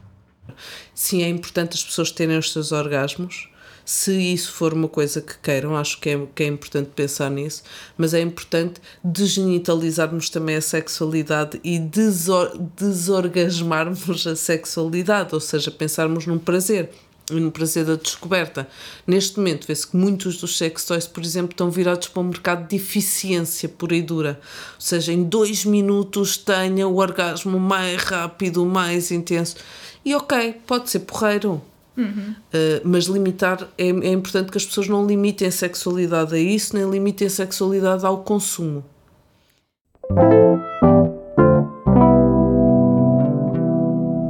Sim, 0.94 1.22
é 1.22 1.28
importante 1.28 1.74
as 1.74 1.84
pessoas 1.84 2.10
terem 2.10 2.38
os 2.38 2.50
seus 2.50 2.72
orgasmos. 2.72 3.50
Se 3.84 4.12
isso 4.14 4.50
for 4.50 4.72
uma 4.72 4.88
coisa 4.88 5.20
que 5.20 5.36
queiram, 5.42 5.76
acho 5.76 6.00
que 6.00 6.08
é, 6.08 6.26
que 6.34 6.42
é 6.42 6.46
importante 6.46 6.88
pensar 6.96 7.30
nisso, 7.30 7.62
mas 7.98 8.14
é 8.14 8.22
importante 8.22 8.80
desgenitalizarmos 9.04 10.30
também 10.30 10.56
a 10.56 10.62
sexualidade 10.62 11.60
e 11.62 11.78
desor 11.78 12.50
desorgasmarmos 12.74 14.26
a 14.26 14.34
sexualidade, 14.34 15.34
ou 15.34 15.40
seja, 15.40 15.70
pensarmos 15.70 16.26
num 16.26 16.38
prazer 16.38 16.88
no 17.30 17.50
prazer 17.50 17.84
da 17.84 17.96
descoberta. 17.96 18.68
Neste 19.06 19.38
momento, 19.38 19.66
vê-se 19.66 19.86
que 19.86 19.96
muitos 19.96 20.36
dos 20.36 20.56
sex 20.58 20.84
toys, 20.84 21.06
por 21.06 21.22
exemplo, 21.22 21.52
estão 21.52 21.70
virados 21.70 22.08
para 22.08 22.20
um 22.20 22.26
mercado 22.26 22.68
de 22.68 22.76
eficiência 22.76 23.68
pura 23.68 23.96
e 23.96 24.02
dura. 24.02 24.40
Ou 24.74 24.80
seja, 24.80 25.12
em 25.12 25.22
dois 25.22 25.64
minutos 25.64 26.36
tenha 26.36 26.86
o 26.86 26.96
orgasmo 26.96 27.58
mais 27.58 28.02
rápido, 28.02 28.64
mais 28.66 29.10
intenso. 29.10 29.56
E 30.04 30.14
ok, 30.14 30.60
pode 30.66 30.90
ser 30.90 31.00
porreiro. 31.00 31.62
Uhum. 31.96 32.34
Uh, 32.52 32.80
mas 32.82 33.04
limitar 33.04 33.68
é, 33.78 33.86
é 33.86 34.12
importante 34.12 34.50
que 34.50 34.58
as 34.58 34.66
pessoas 34.66 34.88
não 34.88 35.06
limitem 35.06 35.46
a 35.46 35.52
sexualidade 35.52 36.34
a 36.34 36.38
isso, 36.38 36.76
nem 36.76 36.90
limitem 36.90 37.28
a 37.28 37.30
sexualidade 37.30 38.04
ao 38.04 38.18
consumo. 38.24 38.84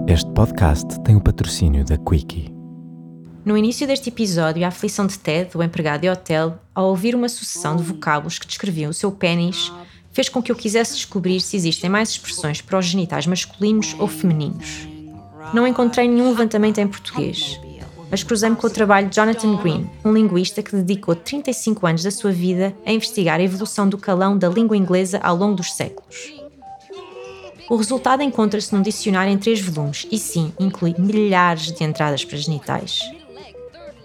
Este 0.07 0.31
podcast 0.33 1.01
tem 1.03 1.17
o 1.17 1.21
patrocínio 1.21 1.85
da 1.85 1.97
Quickie. 1.99 2.64
No 3.45 3.59
início 3.59 3.87
deste 3.87 4.09
episódio, 4.09 4.65
a 4.65 4.69
aflição 4.69 5.07
de 5.07 5.19
Ted, 5.19 5.51
o 5.55 5.63
empregado 5.63 6.01
de 6.01 6.09
hotel, 6.09 6.59
ao 6.75 6.87
ouvir 6.89 7.15
uma 7.15 7.29
sucessão 7.29 7.77
de 7.77 7.83
vocábulos 7.83 8.39
que 8.39 8.47
descreviam 8.47 8.91
o 8.91 8.95
seu 8.95 9.13
pênis, 9.13 9.71
fez 10.13 10.31
com 10.31 10.43
que 10.43 10.51
eu 10.51 10.57
quisesse 10.57 10.95
descobrir 10.95 11.41
se 11.43 11.55
existem 11.55 11.91
mais 11.91 12.09
expressões 12.09 12.63
para 12.63 12.79
os 12.79 12.87
genitais 12.87 13.27
masculinos 13.27 13.95
ou 13.99 14.09
femininos. 14.09 14.89
Não 15.53 15.67
encontrei 15.67 16.09
nenhum 16.09 16.31
levantamento 16.31 16.79
em 16.79 16.89
português, 16.89 17.61
mas 18.11 18.23
cruzei-me 18.23 18.57
com 18.57 18.67
o 18.67 18.71
trabalho 18.71 19.11
de 19.11 19.17
Jonathan 19.17 19.57
Green, 19.57 19.91
um 20.03 20.15
linguista 20.15 20.63
que 20.63 20.75
dedicou 20.75 21.15
35 21.15 21.87
anos 21.87 22.03
da 22.03 22.11
sua 22.11 22.33
vida 22.33 22.75
a 22.87 22.93
investigar 22.93 23.41
a 23.41 23.43
evolução 23.43 23.87
do 23.87 23.99
calão 23.99 24.39
da 24.39 24.49
língua 24.49 24.77
inglesa 24.77 25.21
ao 25.23 25.37
longo 25.37 25.57
dos 25.57 25.75
séculos. 25.75 26.33
O 27.69 27.77
resultado 27.77 28.23
encontra-se 28.23 28.75
num 28.75 28.81
dicionário 28.81 29.33
em 29.33 29.39
três 29.39 29.61
volumes 29.61 30.07
e, 30.11 30.19
sim, 30.19 30.51
inclui 30.59 30.95
milhares 30.99 31.73
de 31.73 31.85
entradas 31.85 32.25
para 32.25 32.39
genitais. 32.39 33.01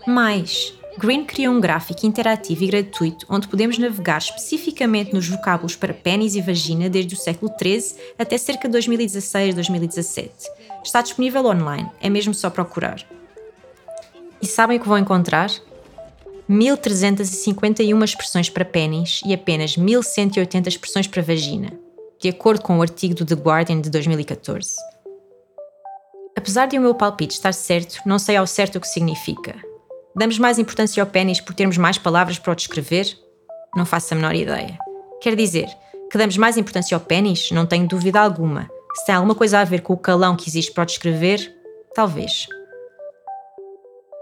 Mais, 0.08 0.74
Green 1.00 1.24
criou 1.24 1.54
um 1.54 1.62
gráfico 1.62 2.06
interativo 2.06 2.64
e 2.64 2.68
gratuito 2.68 3.26
onde 3.30 3.48
podemos 3.48 3.78
navegar 3.78 4.18
especificamente 4.18 5.14
nos 5.14 5.30
vocábulos 5.30 5.76
para 5.76 5.94
pênis 5.94 6.36
e 6.36 6.42
vagina 6.42 6.90
desde 6.90 7.16
o 7.16 7.18
século 7.18 7.50
XIII 7.58 7.96
até 8.18 8.38
cerca 8.38 8.68
de 8.68 8.78
2016-2017. 8.78 10.30
Está 10.84 11.02
disponível 11.02 11.46
online, 11.46 11.90
é 12.02 12.10
mesmo 12.10 12.34
só 12.34 12.50
procurar. 12.50 13.06
E 14.42 14.46
sabem 14.46 14.78
o 14.78 14.82
que 14.82 14.88
vão 14.88 14.98
encontrar? 14.98 15.50
1351 16.50 18.04
expressões 18.04 18.50
para 18.50 18.66
pênis 18.66 19.22
e 19.26 19.34
apenas 19.34 19.78
1180 19.78 20.68
expressões 20.68 21.08
para 21.08 21.22
vagina, 21.22 21.72
de 22.20 22.28
acordo 22.28 22.62
com 22.62 22.78
o 22.78 22.82
artigo 22.82 23.14
do 23.14 23.26
The 23.26 23.36
Guardian 23.36 23.80
de 23.80 23.90
2014. 23.90 24.76
Apesar 26.36 26.66
de 26.66 26.78
o 26.78 26.82
meu 26.82 26.96
palpite 26.96 27.36
estar 27.36 27.54
certo, 27.54 28.02
não 28.06 28.18
sei 28.18 28.36
ao 28.36 28.48
certo 28.48 28.78
o 28.78 28.82
que 28.82 28.88
significa. 28.88 29.69
Damos 30.20 30.38
mais 30.38 30.60
importância 30.60 31.02
ao 31.02 31.08
pênis 31.08 31.40
por 31.40 31.54
termos 31.54 31.78
mais 31.78 31.98
palavras 31.98 32.38
para 32.38 32.52
o 32.52 32.56
descrever? 32.56 33.18
Não 33.74 33.86
faço 33.86 34.14
a 34.14 34.18
menor 34.18 34.36
ideia. 34.36 34.78
Quer 35.22 35.34
dizer, 35.34 35.70
que 36.12 36.18
damos 36.18 36.36
mais 36.36 36.58
importância 36.58 36.94
ao 36.94 37.00
pênis? 37.00 37.52
Não 37.52 37.66
tenho 37.66 37.88
dúvida 37.88 38.20
alguma. 38.20 38.70
Se 38.96 39.06
tem 39.06 39.16
alguma 39.16 39.34
coisa 39.34 39.60
a 39.60 39.64
ver 39.64 39.80
com 39.82 39.94
o 39.94 39.98
calão 39.98 40.36
que 40.36 40.50
existe 40.50 40.74
para 40.74 40.84
o 40.84 40.86
descrever? 40.86 41.56
Talvez. 41.96 42.48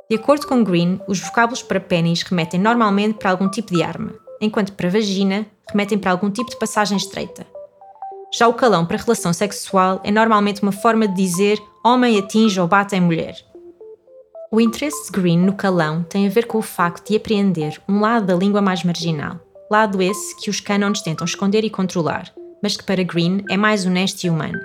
De 0.07 0.17
acordo 0.17 0.45
com 0.45 0.63
Green, 0.63 1.01
os 1.07 1.19
vocábulos 1.19 1.63
para 1.63 1.79
pênis 1.79 2.21
remetem 2.21 2.59
normalmente 2.59 3.17
para 3.17 3.31
algum 3.31 3.49
tipo 3.49 3.73
de 3.73 3.81
arma, 3.81 4.13
enquanto 4.39 4.73
para 4.73 4.91
vagina 4.91 5.47
remetem 5.67 5.97
para 5.97 6.11
algum 6.11 6.29
tipo 6.29 6.51
de 6.51 6.59
passagem 6.59 6.95
estreita. 6.95 7.43
Já 8.37 8.47
o 8.47 8.53
calão 8.53 8.85
para 8.85 8.97
relação 8.97 9.33
sexual 9.33 9.99
é 10.03 10.11
normalmente 10.11 10.61
uma 10.61 10.71
forma 10.71 11.07
de 11.07 11.15
dizer 11.15 11.59
homem 11.83 12.19
atinge 12.19 12.59
ou 12.59 12.67
bate 12.67 12.95
em 12.95 13.01
mulher. 13.01 13.46
O 14.49 14.61
interesse 14.61 15.11
de 15.11 15.11
Green 15.11 15.39
no 15.39 15.51
calão 15.51 16.03
tem 16.03 16.25
a 16.25 16.29
ver 16.29 16.47
com 16.47 16.57
o 16.57 16.61
facto 16.61 17.09
de 17.09 17.17
apreender 17.17 17.81
um 17.87 17.99
lado 17.99 18.27
da 18.27 18.35
língua 18.35 18.61
mais 18.61 18.81
marginal, 18.81 19.41
lado 19.69 20.01
esse 20.01 20.37
que 20.37 20.49
os 20.49 20.61
cânones 20.61 21.01
tentam 21.01 21.25
esconder 21.25 21.65
e 21.65 21.69
controlar, 21.69 22.33
mas 22.63 22.77
que 22.77 22.83
para 22.85 23.03
Green 23.03 23.43
é 23.49 23.57
mais 23.57 23.85
honesto 23.85 24.23
e 24.23 24.29
humano. 24.29 24.57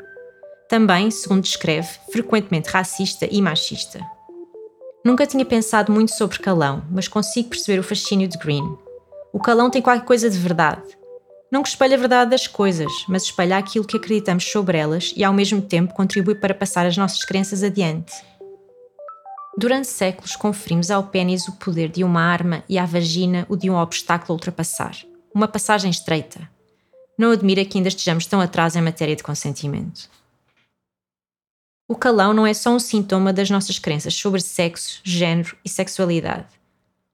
Também, 0.68 1.10
segundo 1.10 1.42
descreve, 1.42 1.88
frequentemente 2.12 2.70
racista 2.70 3.26
e 3.28 3.42
machista. 3.42 4.00
Nunca 5.04 5.26
tinha 5.26 5.44
pensado 5.44 5.90
muito 5.90 6.12
sobre 6.12 6.38
calão, 6.38 6.84
mas 6.88 7.08
consigo 7.08 7.48
perceber 7.48 7.80
o 7.80 7.84
fascínio 7.84 8.28
de 8.28 8.38
Green. 8.38 8.78
O 9.32 9.40
calão 9.40 9.68
tem 9.68 9.82
qualquer 9.82 10.04
coisa 10.04 10.30
de 10.30 10.38
verdade. 10.38 10.82
Não 11.50 11.62
que 11.62 11.68
espelhe 11.68 11.94
a 11.94 11.98
verdade 11.98 12.30
das 12.30 12.46
coisas, 12.46 12.90
mas 13.08 13.24
espelha 13.24 13.58
aquilo 13.58 13.84
que 13.84 13.96
acreditamos 13.96 14.44
sobre 14.44 14.78
elas 14.78 15.12
e 15.16 15.24
ao 15.24 15.34
mesmo 15.34 15.60
tempo 15.60 15.92
contribui 15.92 16.36
para 16.36 16.54
passar 16.54 16.86
as 16.86 16.96
nossas 16.96 17.24
crenças 17.24 17.64
adiante. 17.64 18.12
Durante 19.56 19.86
séculos 19.86 20.34
conferimos 20.34 20.90
ao 20.90 21.04
pênis 21.04 21.46
o 21.46 21.52
poder 21.52 21.90
de 21.90 22.02
uma 22.02 22.22
arma 22.22 22.64
e 22.68 22.78
à 22.78 22.86
vagina 22.86 23.46
o 23.50 23.56
de 23.56 23.68
um 23.68 23.76
obstáculo 23.76 24.32
a 24.32 24.34
ultrapassar. 24.34 24.96
Uma 25.34 25.46
passagem 25.46 25.90
estreita. 25.90 26.48
Não 27.18 27.30
admira 27.30 27.64
que 27.64 27.76
ainda 27.76 27.88
estejamos 27.88 28.24
tão 28.24 28.40
atrás 28.40 28.74
em 28.76 28.80
matéria 28.80 29.14
de 29.14 29.22
consentimento. 29.22 30.08
O 31.86 31.94
calão 31.94 32.32
não 32.32 32.46
é 32.46 32.54
só 32.54 32.70
um 32.70 32.78
sintoma 32.78 33.32
das 33.32 33.50
nossas 33.50 33.78
crenças 33.78 34.14
sobre 34.14 34.40
sexo, 34.40 35.00
género 35.04 35.54
e 35.62 35.68
sexualidade. 35.68 36.46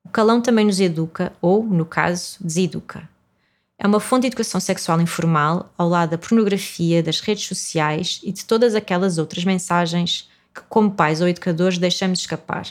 O 0.05 0.09
calão 0.09 0.41
também 0.41 0.65
nos 0.65 0.79
educa, 0.79 1.33
ou, 1.43 1.65
no 1.65 1.85
caso, 1.85 2.37
deseduca. 2.41 3.09
É 3.77 3.87
uma 3.87 3.99
fonte 3.99 4.23
de 4.23 4.27
educação 4.29 4.61
sexual 4.61 5.01
informal, 5.01 5.73
ao 5.77 5.89
lado 5.89 6.11
da 6.11 6.19
pornografia, 6.19 7.03
das 7.03 7.21
redes 7.21 7.47
sociais 7.47 8.21
e 8.23 8.31
de 8.31 8.45
todas 8.45 8.77
aquelas 8.77 9.19
outras 9.19 9.45
mensagens 9.45 10.29
que, 10.59 10.67
como 10.69 10.91
pais 10.91 11.21
ou 11.21 11.29
educadores, 11.29 11.79
deixamos 11.79 12.21
escapar. 12.21 12.67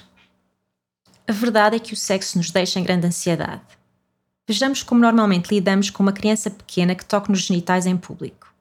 A 1.28 1.32
verdade 1.32 1.76
é 1.76 1.80
que 1.80 1.94
o 1.94 1.98
sexo 1.98 2.38
nos 2.38 2.52
deixa 2.52 2.80
em 2.80 2.84
grande 2.84 3.08
ansiedade. 3.08 3.62
Vejamos 4.48 4.84
como 4.84 5.02
normalmente 5.02 5.54
lidamos 5.54 5.90
com 5.90 6.04
uma 6.04 6.14
criança 6.14 6.50
pequena 6.50 6.96
que 6.96 7.06
toca 7.06 7.32
nos 7.32 7.42
genitais 7.42 7.86
em 7.86 7.98
público. 7.98 8.54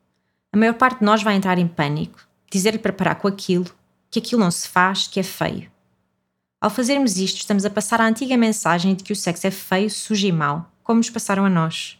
A 0.52 0.56
maior 0.56 0.74
parte 0.74 1.00
de 1.00 1.04
nós 1.04 1.22
vai 1.22 1.36
entrar 1.36 1.58
em 1.58 1.68
pânico, 1.68 2.26
dizer-lhe 2.50 2.78
para 2.78 2.92
parar 2.92 3.16
com 3.16 3.28
aquilo, 3.28 3.66
que 4.10 4.18
aquilo 4.18 4.40
não 4.40 4.50
se 4.50 4.68
faz, 4.68 5.06
que 5.06 5.20
é 5.20 5.22
feio. 5.22 5.70
Ao 6.60 6.70
fazermos 6.70 7.18
isto, 7.18 7.36
estamos 7.36 7.64
a 7.64 7.70
passar 7.70 8.00
a 8.00 8.06
antiga 8.06 8.36
mensagem 8.36 8.94
de 8.94 9.04
que 9.04 9.12
o 9.12 9.16
sexo 9.16 9.46
é 9.46 9.50
feio, 9.50 9.90
sujo 9.90 10.26
e 10.26 10.32
mau, 10.32 10.70
como 10.82 10.98
nos 10.98 11.10
passaram 11.10 11.44
a 11.44 11.50
nós. 11.50 11.98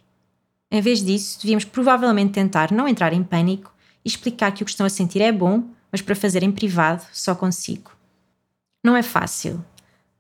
Em 0.71 0.81
vez 0.81 1.05
disso, 1.05 1.39
devíamos 1.41 1.65
provavelmente 1.65 2.33
tentar 2.33 2.73
não 2.73 2.89
entrar 2.89 3.13
em 3.13 3.23
pânico 3.23 3.73
e 4.05 4.09
explicar 4.09 4.51
que 4.53 4.63
o 4.63 4.67
que 4.67 4.71
estão 4.73 4.87
a 4.87 4.91
sentir 4.91 5.21
é 5.21 5.31
bom 5.31 5.76
mas 5.97 6.03
para 6.03 6.15
fazer 6.15 6.43
em 6.43 6.53
privado 6.53 7.03
só 7.11 7.35
consigo. 7.35 7.91
Não 8.85 8.95
é 8.95 9.03
fácil. 9.03 9.65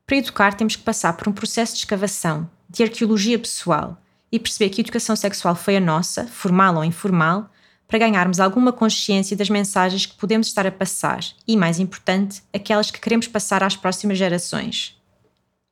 Para 0.07 0.17
educar, 0.17 0.55
temos 0.55 0.75
que 0.75 0.83
passar 0.83 1.12
por 1.12 1.29
um 1.29 1.33
processo 1.33 1.75
de 1.75 1.81
escavação, 1.81 2.49
de 2.67 2.83
arqueologia 2.83 3.39
pessoal 3.39 4.01
e 4.33 4.39
perceber 4.39 4.71
que 4.71 4.81
a 4.81 4.85
educação 4.85 5.15
sexual 5.15 5.55
foi 5.55 5.77
a 5.77 5.81
nossa, 5.81 6.27
formal 6.29 6.77
ou 6.77 6.85
informal, 6.85 7.51
para 7.87 7.99
ganharmos 7.99 8.41
alguma 8.41 8.73
consciência 8.73 9.37
das 9.37 9.51
mensagens 9.51 10.07
que 10.07 10.15
podemos 10.15 10.47
estar 10.47 10.67
a 10.67 10.73
passar 10.73 11.23
e, 11.47 11.59
mais 11.59 11.79
importante, 11.79 12.43
aquelas 12.55 12.91
que 12.91 12.99
queremos 12.99 13.29
passar 13.29 13.62
às 13.62 13.77
próximas 13.77 14.17
gerações. 14.17 14.99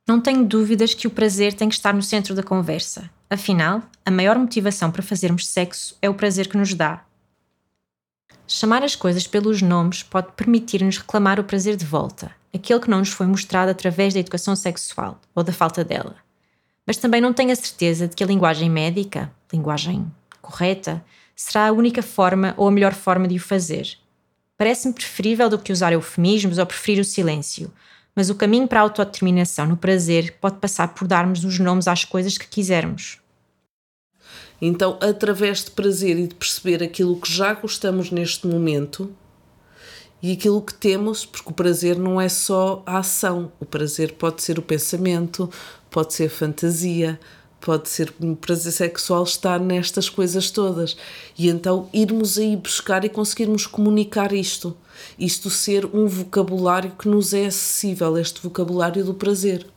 Não 0.07 0.21
tenho 0.21 0.45
dúvidas 0.45 0.93
que 0.93 1.07
o 1.07 1.11
prazer 1.11 1.55
tem 1.55 1.71
que 1.71 1.77
estar 1.77 1.95
no 1.95 2.03
centro 2.03 2.35
da 2.35 2.43
conversa. 2.43 3.09
Afinal, 3.31 3.83
a 4.05 4.11
maior 4.11 4.39
motivação 4.39 4.91
para 4.91 5.03
fazermos 5.03 5.47
sexo 5.47 5.97
é 6.03 6.11
o 6.11 6.15
prazer 6.15 6.47
que 6.47 6.59
nos 6.59 6.75
dá, 6.75 7.03
Chamar 8.47 8.83
as 8.83 8.95
coisas 8.95 9.27
pelos 9.27 9.63
nomes 9.63 10.03
pode 10.03 10.33
permitir-nos 10.33 10.99
reclamar 10.99 11.41
o 11.41 11.45
prazer 11.45 11.77
de 11.77 11.85
volta, 11.85 12.31
aquele 12.55 12.81
que 12.81 12.91
não 12.91 12.99
nos 12.99 13.09
foi 13.09 13.27
mostrado 13.27 13.71
através 13.71 14.13
da 14.13 14.21
educação 14.21 14.55
sexual 14.55 15.19
ou 15.35 15.43
da 15.43 15.53
falta 15.53 15.83
dela. 15.83 16.17
Mas 16.87 16.99
também 16.99 17.23
não 17.23 17.33
tenho 17.33 17.53
a 17.53 17.57
certeza 17.57 18.07
de 18.07 18.15
que 18.15 18.23
a 18.23 18.27
linguagem 18.27 18.69
médica, 18.69 19.33
linguagem 19.51 20.13
correta, 20.43 21.03
será 21.35 21.69
a 21.69 21.73
única 21.73 22.03
forma 22.03 22.53
ou 22.59 22.69
a 22.69 22.71
melhor 22.71 22.93
forma 22.93 23.27
de 23.27 23.37
o 23.37 23.41
fazer. 23.41 23.97
Parece-me 24.59 24.93
preferível 24.93 25.49
do 25.49 25.59
que 25.59 25.73
usar 25.73 25.95
eufemismos 25.95 26.59
ou 26.59 26.67
preferir 26.67 27.01
o 27.01 27.05
silêncio, 27.05 27.73
mas 28.15 28.29
o 28.29 28.35
caminho 28.35 28.69
para 28.69 28.81
a 28.81 28.83
autodeterminação 28.83 29.67
no 29.67 29.77
prazer 29.77 30.37
pode 30.39 30.59
passar 30.59 30.89
por 30.89 31.09
darmos 31.09 31.45
os 31.45 31.59
nomes 31.59 31.89
às 31.89 32.05
coisas 32.05 32.37
que 32.37 32.47
quisermos. 32.47 33.19
Então, 34.67 34.97
através 35.03 35.63
de 35.63 35.73
prazer 35.73 36.19
e 36.19 36.27
de 36.27 36.35
perceber 36.35 36.83
aquilo 36.83 37.21
que 37.21 37.31
já 37.31 37.53
gostamos 37.53 38.11
neste 38.11 38.47
momento 38.47 39.15
e 40.23 40.33
aquilo 40.33 40.63
que 40.63 40.73
temos, 40.73 41.27
porque 41.27 41.51
o 41.51 41.53
prazer 41.53 41.99
não 41.99 42.19
é 42.19 42.31
só 42.31 42.83
a 42.87 42.97
ação, 42.97 43.53
o 43.61 43.67
prazer 43.67 44.15
pode 44.15 44.43
ser 44.43 44.59
o 44.59 44.63
pensamento, 44.63 45.51
pode 45.91 46.15
ser 46.15 46.29
a 46.29 46.31
fantasia, 46.31 47.21
pode 47.61 47.91
ser 47.91 48.11
prazer 48.41 48.73
sexual 48.73 49.25
estar 49.25 49.61
nestas 49.61 50.09
coisas 50.09 50.51
todas. 50.51 50.97
E 51.37 51.51
então 51.51 51.91
irmos 51.93 52.39
aí 52.39 52.57
buscar 52.57 53.05
e 53.05 53.11
conseguirmos 53.11 53.67
comunicar 53.67 54.33
isto. 54.33 54.75
Isto 55.19 55.51
ser 55.51 55.85
um 55.85 56.07
vocabulário 56.07 56.93
que 56.99 57.07
nos 57.07 57.35
é 57.35 57.45
acessível, 57.45 58.17
este 58.17 58.41
vocabulário 58.41 59.05
do 59.05 59.13
prazer. 59.13 59.74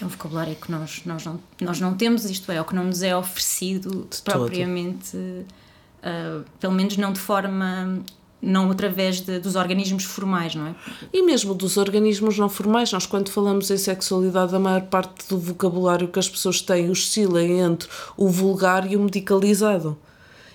Que 0.00 0.04
é 0.04 0.06
um 0.06 0.08
vocabulário 0.08 0.56
que 0.56 0.72
nós, 0.72 1.02
nós, 1.04 1.26
não, 1.26 1.38
nós 1.60 1.78
não 1.78 1.94
temos, 1.94 2.24
isto 2.24 2.50
é, 2.50 2.58
o 2.58 2.64
que 2.64 2.74
não 2.74 2.84
nos 2.84 3.02
é 3.02 3.14
oferecido 3.14 4.08
de 4.10 4.22
propriamente, 4.22 5.14
uh, 5.14 6.42
pelo 6.58 6.72
menos 6.72 6.96
não 6.96 7.12
de 7.12 7.20
forma 7.20 8.02
não 8.40 8.70
através 8.70 9.20
de, 9.20 9.38
dos 9.38 9.56
organismos 9.56 10.04
formais, 10.04 10.54
não 10.54 10.68
é? 10.68 10.74
E 11.12 11.22
mesmo 11.22 11.54
dos 11.54 11.76
organismos 11.76 12.38
não 12.38 12.48
formais, 12.48 12.90
nós 12.90 13.04
quando 13.04 13.28
falamos 13.28 13.70
em 13.70 13.76
sexualidade, 13.76 14.56
a 14.56 14.58
maior 14.58 14.80
parte 14.86 15.28
do 15.28 15.38
vocabulário 15.38 16.08
que 16.08 16.18
as 16.18 16.30
pessoas 16.30 16.62
têm 16.62 16.88
oscila 16.88 17.44
entre 17.44 17.86
o 18.16 18.26
vulgar 18.26 18.90
e 18.90 18.96
o 18.96 19.00
medicalizado. 19.00 19.98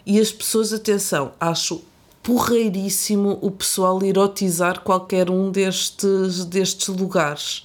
E 0.08 0.20
as 0.20 0.32
pessoas, 0.32 0.74
atenção, 0.74 1.34
acho 1.40 1.84
porreiríssimo 2.24 3.38
o 3.44 3.52
pessoal 3.52 4.02
erotizar 4.04 4.80
qualquer 4.80 5.30
um 5.30 5.52
destes, 5.52 6.46
destes 6.46 6.88
lugares. 6.88 7.64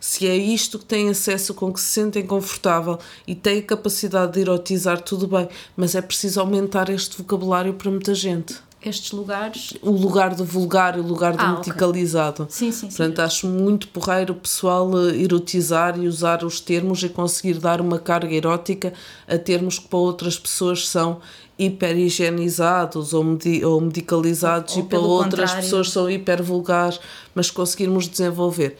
Se 0.00 0.26
é 0.26 0.34
isto 0.34 0.78
que 0.78 0.86
têm 0.86 1.10
acesso, 1.10 1.52
com 1.52 1.72
que 1.72 1.80
se 1.80 1.86
sentem 1.86 2.26
confortável 2.26 2.98
e 3.26 3.34
têm 3.34 3.60
capacidade 3.60 4.32
de 4.32 4.40
erotizar, 4.40 5.00
tudo 5.02 5.28
bem, 5.28 5.48
mas 5.76 5.94
é 5.94 6.00
preciso 6.00 6.40
aumentar 6.40 6.88
este 6.88 7.18
vocabulário 7.18 7.74
para 7.74 7.90
muita 7.90 8.14
gente 8.14 8.62
estes 8.82 9.12
lugares. 9.12 9.74
O 9.82 9.90
lugar 9.90 10.34
do 10.34 10.44
vulgar 10.44 10.96
e 10.96 11.00
o 11.00 11.06
lugar 11.06 11.36
do 11.36 11.42
ah, 11.42 11.56
medicalizado. 11.56 12.44
Okay. 12.44 12.54
Sim, 12.54 12.72
sim, 12.72 12.90
sim. 12.90 12.96
Portanto, 12.96 13.18
acho 13.20 13.46
muito 13.46 13.88
porreiro 13.88 14.32
o 14.32 14.36
pessoal 14.36 14.90
eh, 14.98 15.16
erotizar 15.18 15.98
e 15.98 16.08
usar 16.08 16.42
os 16.44 16.60
termos 16.60 17.02
e 17.02 17.08
conseguir 17.08 17.58
dar 17.58 17.80
uma 17.80 17.98
carga 17.98 18.34
erótica 18.34 18.92
a 19.28 19.36
termos 19.36 19.78
que 19.78 19.88
para 19.88 19.98
outras 19.98 20.38
pessoas 20.38 20.88
são 20.88 21.20
hiperhigienizados 21.58 23.12
ou, 23.12 23.22
medi 23.22 23.62
ou 23.62 23.78
medicalizados 23.82 24.74
ou, 24.76 24.80
ou 24.80 24.86
e 24.86 24.88
para 24.88 24.98
outras 24.98 25.50
contrário. 25.50 25.62
pessoas 25.62 25.90
são 25.90 26.10
hiper 26.10 26.42
vulgares, 26.42 26.98
mas 27.34 27.50
conseguirmos 27.50 28.08
desenvolver. 28.08 28.78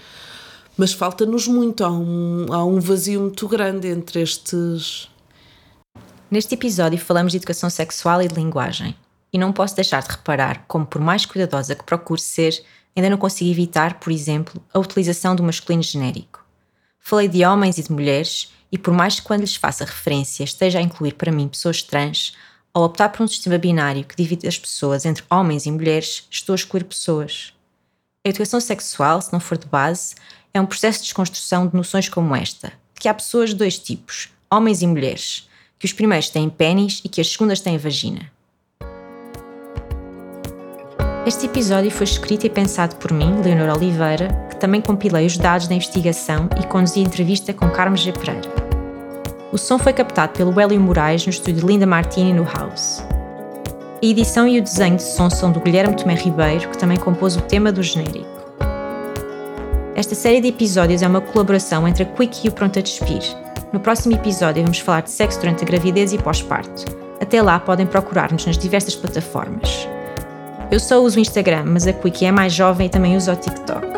Mas 0.80 0.94
falta-nos 0.94 1.46
muito, 1.46 1.84
há 1.84 1.90
um, 1.90 2.46
há 2.50 2.64
um 2.64 2.80
vazio 2.80 3.20
muito 3.20 3.46
grande 3.46 3.86
entre 3.88 4.22
estes. 4.22 5.10
Neste 6.30 6.54
episódio 6.54 6.98
falamos 6.98 7.32
de 7.32 7.36
educação 7.36 7.68
sexual 7.68 8.22
e 8.22 8.28
de 8.28 8.34
linguagem. 8.34 8.96
E 9.30 9.36
não 9.36 9.52
posso 9.52 9.76
deixar 9.76 10.02
de 10.02 10.08
reparar 10.08 10.64
como, 10.66 10.86
por 10.86 10.98
mais 10.98 11.26
cuidadosa 11.26 11.74
que 11.74 11.84
procure 11.84 12.22
ser, 12.22 12.64
ainda 12.96 13.10
não 13.10 13.18
consigo 13.18 13.50
evitar, 13.50 14.00
por 14.00 14.10
exemplo, 14.10 14.58
a 14.72 14.78
utilização 14.78 15.36
do 15.36 15.42
masculino 15.42 15.82
genérico. 15.82 16.42
Falei 16.98 17.28
de 17.28 17.44
homens 17.44 17.76
e 17.76 17.82
de 17.82 17.92
mulheres, 17.92 18.50
e 18.72 18.78
por 18.78 18.94
mais 18.94 19.20
que 19.20 19.26
quando 19.26 19.42
lhes 19.42 19.56
faça 19.56 19.84
referência 19.84 20.44
esteja 20.44 20.78
a 20.78 20.82
incluir 20.82 21.12
para 21.12 21.30
mim 21.30 21.46
pessoas 21.46 21.82
trans, 21.82 22.34
ao 22.72 22.84
optar 22.84 23.10
por 23.10 23.22
um 23.22 23.28
sistema 23.28 23.58
binário 23.58 24.02
que 24.02 24.16
divide 24.16 24.48
as 24.48 24.58
pessoas 24.58 25.04
entre 25.04 25.24
homens 25.28 25.66
e 25.66 25.70
mulheres, 25.70 26.26
estou 26.30 26.54
a 26.54 26.56
excluir 26.56 26.84
pessoas. 26.84 27.52
A 28.24 28.28
educação 28.28 28.60
sexual, 28.60 29.20
se 29.22 29.32
não 29.32 29.40
for 29.40 29.56
de 29.56 29.66
base, 29.66 30.14
é 30.52 30.60
um 30.60 30.66
processo 30.66 30.98
de 30.98 31.04
desconstrução 31.04 31.66
de 31.66 31.76
noções 31.76 32.08
como 32.08 32.34
esta, 32.34 32.72
que 32.94 33.08
há 33.08 33.14
pessoas 33.14 33.50
de 33.50 33.56
dois 33.56 33.78
tipos, 33.78 34.28
homens 34.50 34.82
e 34.82 34.86
mulheres, 34.86 35.48
que 35.78 35.86
os 35.86 35.92
primeiros 35.92 36.28
têm 36.28 36.50
pênis 36.50 37.00
e 37.04 37.08
que 37.08 37.20
as 37.20 37.30
segundas 37.30 37.60
têm 37.60 37.78
vagina. 37.78 38.30
Este 41.26 41.46
episódio 41.46 41.90
foi 41.90 42.04
escrito 42.04 42.46
e 42.46 42.50
pensado 42.50 42.96
por 42.96 43.12
mim, 43.12 43.40
Leonor 43.42 43.76
Oliveira, 43.76 44.28
que 44.50 44.56
também 44.56 44.80
compilei 44.80 45.26
os 45.26 45.36
dados 45.36 45.68
da 45.68 45.74
investigação 45.74 46.48
e 46.58 46.66
conduzi 46.66 47.00
a 47.00 47.02
entrevista 47.02 47.52
com 47.52 47.70
Carlos 47.70 48.00
G. 48.00 48.12
Pereira. 48.12 48.48
O 49.52 49.58
som 49.58 49.78
foi 49.78 49.92
captado 49.92 50.32
pelo 50.32 50.58
Hélio 50.58 50.80
Moraes 50.80 51.24
no 51.26 51.30
estúdio 51.30 51.66
Linda 51.66 51.86
Martini 51.86 52.32
no 52.32 52.44
House. 52.44 53.02
A 54.02 54.06
edição 54.06 54.48
e 54.48 54.58
o 54.58 54.62
desenho 54.62 54.96
de 54.96 55.02
som 55.02 55.28
são 55.28 55.52
do 55.52 55.60
Guilherme 55.60 55.94
Tomé 55.94 56.14
Ribeiro, 56.14 56.70
que 56.70 56.78
também 56.78 56.96
compôs 56.96 57.36
o 57.36 57.42
tema 57.42 57.70
do 57.70 57.82
genérico. 57.82 58.39
Esta 60.00 60.14
série 60.14 60.40
de 60.40 60.48
episódios 60.48 61.02
é 61.02 61.06
uma 61.06 61.20
colaboração 61.20 61.86
entre 61.86 62.04
a 62.04 62.06
Quick 62.06 62.46
e 62.46 62.48
o 62.48 62.52
Pronto 62.52 62.78
a 62.78 62.80
Despir. 62.80 63.20
No 63.70 63.78
próximo 63.78 64.14
episódio 64.14 64.62
vamos 64.62 64.78
falar 64.78 65.02
de 65.02 65.10
sexo 65.10 65.38
durante 65.40 65.62
a 65.62 65.66
gravidez 65.66 66.14
e 66.14 66.16
pós-parto. 66.16 66.86
Até 67.20 67.42
lá 67.42 67.60
podem 67.60 67.86
procurar-nos 67.86 68.46
nas 68.46 68.56
diversas 68.56 68.96
plataformas. 68.96 69.86
Eu 70.70 70.80
só 70.80 71.02
uso 71.02 71.18
o 71.18 71.20
Instagram, 71.20 71.64
mas 71.66 71.86
a 71.86 71.92
Quickie 71.92 72.24
é 72.24 72.32
mais 72.32 72.54
jovem 72.54 72.86
e 72.86 72.88
também 72.88 73.14
usa 73.14 73.34
o 73.34 73.36
TikTok. 73.36 73.89